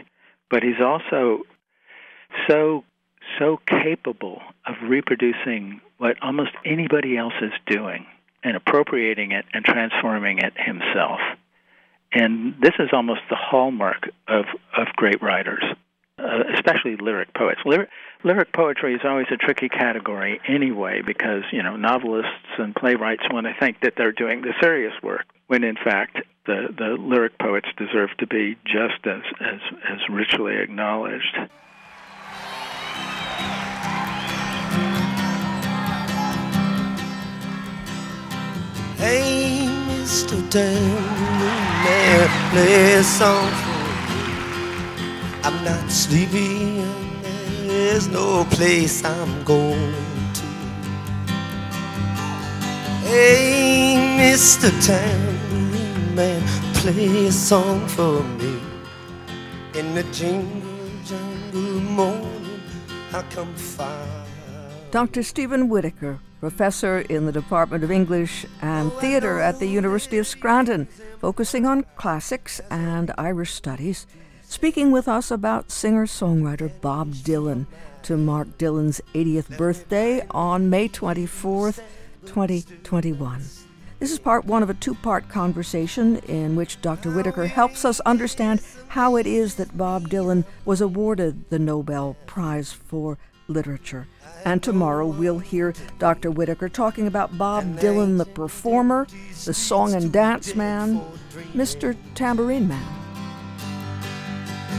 but 0.51 0.62
he's 0.62 0.81
also 0.81 1.42
so 2.48 2.85
so 3.38 3.60
capable 3.66 4.42
of 4.66 4.74
reproducing 4.82 5.80
what 5.98 6.16
almost 6.22 6.52
anybody 6.64 7.16
else 7.16 7.34
is 7.42 7.52
doing 7.66 8.06
and 8.42 8.56
appropriating 8.56 9.32
it 9.32 9.44
and 9.52 9.64
transforming 9.64 10.38
it 10.38 10.52
himself. 10.56 11.20
And 12.12 12.54
this 12.60 12.74
is 12.78 12.88
almost 12.92 13.20
the 13.28 13.36
hallmark 13.36 14.08
of, 14.26 14.46
of 14.76 14.86
great 14.96 15.22
writers, 15.22 15.62
uh, 16.18 16.44
especially 16.54 16.96
lyric 16.96 17.34
poets. 17.34 17.60
Lyric, 17.66 17.90
lyric 18.24 18.52
poetry 18.52 18.94
is 18.94 19.00
always 19.04 19.26
a 19.30 19.36
tricky 19.36 19.68
category 19.68 20.40
anyway 20.48 21.02
because, 21.04 21.42
you 21.52 21.62
know, 21.62 21.76
novelists 21.76 22.30
and 22.58 22.74
playwrights 22.74 23.24
want 23.30 23.46
to 23.46 23.54
think 23.60 23.80
that 23.82 23.94
they're 23.96 24.12
doing 24.12 24.40
the 24.40 24.54
serious 24.60 24.94
work, 25.02 25.26
when 25.48 25.64
in 25.64 25.76
fact 25.76 26.18
the, 26.46 26.68
the 26.76 26.96
lyric 26.98 27.38
poets 27.38 27.68
deserve 27.76 28.10
to 28.18 28.26
be 28.26 28.56
just 28.64 29.06
as, 29.06 29.22
as, 29.40 29.60
as 29.88 29.98
richly 30.08 30.56
acknowledged. 30.56 31.36
Hey, 38.98 39.68
Mr. 39.88 40.37
Man, 41.84 42.28
play 42.50 42.94
a 42.94 43.04
song 43.04 43.52
for 43.62 43.78
me. 44.18 44.48
I'm 45.44 45.64
not 45.64 45.92
sleepy 45.92 46.80
and 46.80 47.70
there's 47.70 48.08
no 48.08 48.44
place 48.50 49.04
I'm 49.04 49.44
going 49.44 49.94
to. 50.34 50.46
Hey, 53.06 53.96
Mr. 54.18 54.70
Tambourine 54.84 56.16
Man, 56.16 56.42
play 56.74 57.26
a 57.28 57.32
song 57.32 57.87
for 57.88 58.24
me. 58.24 58.58
In 59.74 59.94
the 59.94 60.02
jingle 60.12 60.90
jangle 61.04 61.80
morning, 61.82 62.62
I 63.14 63.22
come 63.30 63.54
fire. 63.54 64.17
Dr. 64.90 65.22
Stephen 65.22 65.68
Whittaker, 65.68 66.18
professor 66.40 67.01
in 67.01 67.27
the 67.27 67.33
Department 67.33 67.85
of 67.85 67.90
English 67.90 68.46
and 68.62 68.90
Theatre 68.94 69.38
at 69.38 69.59
the 69.59 69.66
University 69.66 70.16
of 70.16 70.27
Scranton, 70.27 70.87
focusing 71.20 71.66
on 71.66 71.85
classics 71.96 72.59
and 72.70 73.12
Irish 73.18 73.53
studies, 73.53 74.07
speaking 74.44 74.90
with 74.90 75.07
us 75.07 75.31
about 75.31 75.70
singer 75.70 76.07
songwriter 76.07 76.70
Bob 76.81 77.12
Dylan 77.12 77.66
to 78.05 78.16
mark 78.16 78.48
Dylan's 78.57 79.03
80th 79.12 79.59
birthday 79.59 80.27
on 80.31 80.70
May 80.70 80.88
24th, 80.88 81.83
2021. 82.24 83.40
This 83.98 84.11
is 84.11 84.18
part 84.18 84.46
one 84.46 84.62
of 84.62 84.70
a 84.70 84.74
two 84.74 84.94
part 84.94 85.29
conversation 85.29 86.16
in 86.20 86.57
which 86.57 86.81
Dr. 86.81 87.11
Whittaker 87.11 87.46
helps 87.46 87.85
us 87.85 88.01
understand 88.01 88.62
how 88.88 89.16
it 89.16 89.27
is 89.27 89.57
that 89.57 89.77
Bob 89.77 90.09
Dylan 90.09 90.46
was 90.64 90.81
awarded 90.81 91.51
the 91.51 91.59
Nobel 91.59 92.16
Prize 92.24 92.72
for 92.72 93.18
Literature. 93.48 94.07
And 94.44 94.62
tomorrow 94.62 95.06
we'll 95.06 95.40
hear 95.40 95.74
Dr. 95.98 96.30
Whittaker 96.30 96.68
talking 96.68 97.06
about 97.06 97.36
Bob 97.36 97.64
Dylan, 97.78 98.18
the 98.18 98.24
performer, 98.24 99.06
the 99.44 99.54
song 99.54 99.94
and 99.94 100.12
dance 100.12 100.54
man, 100.54 101.00
Mr. 101.54 101.96
Tambourine 102.14 102.68
Man. 102.68 102.94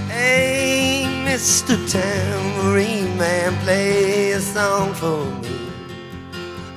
Hey, 0.09 1.05
Mr. 1.25 1.77
Tambourine 1.91 3.15
Man, 3.17 3.55
play 3.63 4.31
a 4.31 4.39
song 4.39 4.93
for 4.95 5.25
me. 5.41 5.69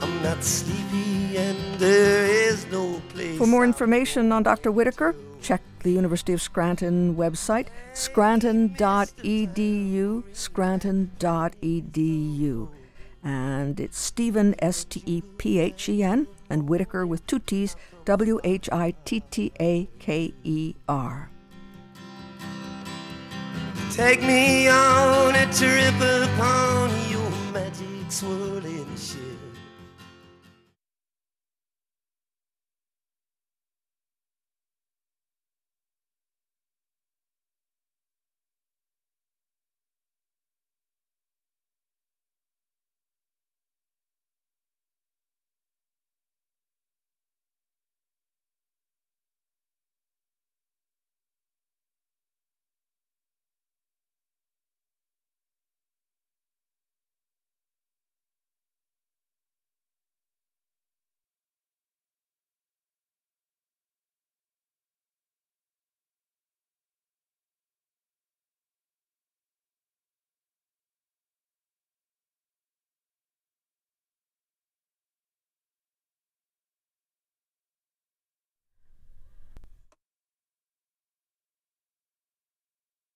I'm 0.02 0.22
not 0.22 0.44
sleepy 0.44 0.91
and 1.36 1.58
there 1.78 2.26
is 2.26 2.66
no 2.70 3.00
place. 3.08 3.38
For 3.38 3.46
more 3.46 3.64
information 3.64 4.32
on 4.32 4.42
Dr. 4.42 4.72
Whittaker, 4.72 5.14
check 5.40 5.62
the 5.80 5.90
University 5.90 6.32
of 6.32 6.42
Scranton 6.42 7.14
website, 7.16 7.68
scranton.edu, 7.94 10.24
scranton.edu. 10.32 12.68
And 13.24 13.78
it's 13.78 13.98
Stephen, 13.98 14.56
S 14.58 14.82
T 14.84 15.00
E 15.06 15.22
P 15.38 15.60
H 15.60 15.88
E 15.88 16.02
N, 16.02 16.26
and 16.50 16.68
Whittaker 16.68 17.06
with 17.06 17.24
two 17.26 17.38
T's, 17.38 17.76
W 18.04 18.40
H 18.42 18.68
I 18.72 18.94
T 19.04 19.20
T 19.30 19.52
A 19.60 19.88
K 19.98 20.34
E 20.42 20.74
R. 20.88 21.30
Take 23.92 24.22
me 24.22 24.68
on 24.68 25.36
a 25.36 25.46
trip 25.52 25.94
upon 25.96 26.90
your 27.10 27.30
magic 27.52 28.10
swirling 28.10 28.96
ship. 28.96 29.51